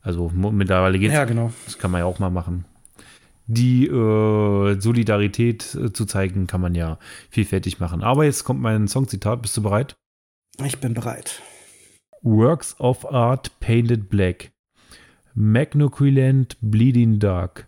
[0.00, 1.14] Also mittlerweile geht's.
[1.14, 1.52] Ja, genau.
[1.64, 2.66] Das kann man ja auch mal machen.
[3.46, 6.98] die äh, Solidarität äh, zu zeigen, kann man ja
[7.30, 8.02] vielfältig machen.
[8.02, 9.42] Aber jetzt kommt mein Songzitat.
[9.42, 9.96] Bist du bereit?
[10.64, 11.42] Ich bin bereit.
[12.22, 14.53] Works of art painted black.
[15.34, 17.66] Magnoquilant bleeding dark.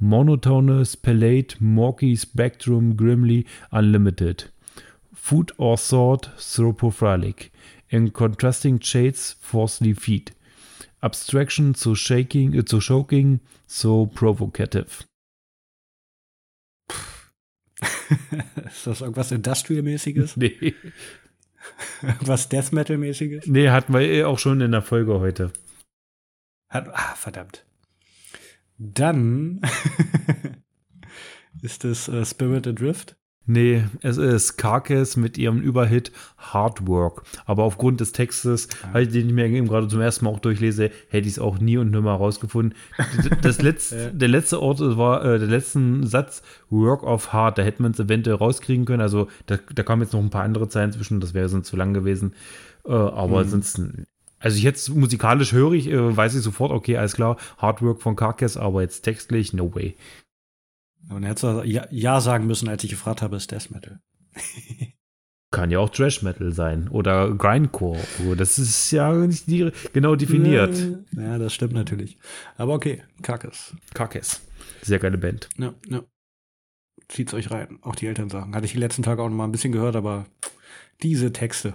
[0.00, 4.44] Monotonous palette murky spectrum grimly unlimited.
[5.14, 7.50] Food or thought thropophilic.
[7.90, 10.32] In contrasting shades forcefully feed.
[11.02, 15.04] Abstraction so shaking, äh, so choking, so provocative.
[18.66, 20.36] Ist das irgendwas Industrial-mäßiges?
[20.40, 20.74] Nee.
[22.20, 23.46] Was Death Metal-mäßiges?
[23.46, 25.52] Nee, hatten wir eh auch schon in der Folge heute.
[26.72, 27.66] Hat, ah, verdammt.
[28.78, 29.60] Dann
[31.62, 33.14] ist es äh, Spirit Adrift.
[33.44, 37.24] Nee, es ist Carcass mit ihrem Überhit Hard Work.
[37.44, 39.04] Aber aufgrund des Textes, ja.
[39.04, 41.76] den ich mir eben gerade zum ersten Mal auch durchlese, hätte ich es auch nie
[41.76, 42.78] und nimmer rausgefunden.
[43.42, 47.58] Das letzte, der letzte Ort war äh, der letzte Satz Work of Hard.
[47.58, 49.02] Da hätte man es eventuell rauskriegen können.
[49.02, 51.76] Also da, da kamen jetzt noch ein paar andere Zeilen zwischen, das wäre sonst zu
[51.76, 52.32] lang gewesen.
[52.86, 53.44] Äh, aber hm.
[53.44, 54.06] ansonsten,
[54.42, 58.16] also jetzt musikalisch höre ich, äh, weiß ich sofort, okay, alles klar, Hard Work von
[58.16, 59.96] Carcass, aber jetzt textlich, no way.
[61.08, 64.00] Und er hätte ja, ja sagen müssen, als ich gefragt habe, ist Death Metal.
[65.52, 68.00] Kann ja auch Trash Metal sein oder Grindcore.
[68.26, 70.74] Oh, das ist ja nicht die, genau definiert.
[71.12, 72.16] Ja, das stimmt natürlich.
[72.56, 73.76] Aber okay, Carcass.
[73.92, 74.40] Carcass.
[74.80, 75.50] Sehr geile Band.
[75.58, 76.02] Ja, ja.
[77.08, 77.78] Zieht's euch rein.
[77.82, 78.54] Auch die Eltern sagen.
[78.54, 80.24] Hatte ich die letzten Tage auch noch mal ein bisschen gehört, aber
[81.02, 81.74] diese Texte.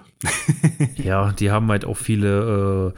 [0.95, 2.93] ja, die haben halt auch viele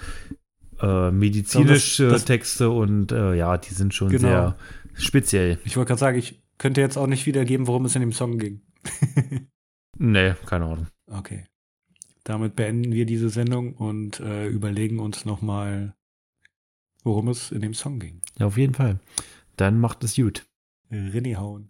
[0.82, 4.28] äh, äh, medizinische das, das, Texte und äh, ja, die sind schon genau.
[4.28, 4.56] sehr
[4.94, 5.60] speziell.
[5.66, 8.38] Ich wollte gerade sagen, ich könnte jetzt auch nicht wiedergeben, worum es in dem Song
[8.38, 8.62] ging.
[9.98, 10.88] nee, keine Ahnung.
[11.08, 11.46] Okay.
[12.24, 15.96] Damit beenden wir diese Sendung und äh, überlegen uns nochmal,
[17.04, 18.22] worum es in dem Song ging.
[18.38, 19.00] Ja, auf jeden Fall.
[19.56, 20.46] Dann macht es gut.
[20.92, 21.70] Rinni hauen.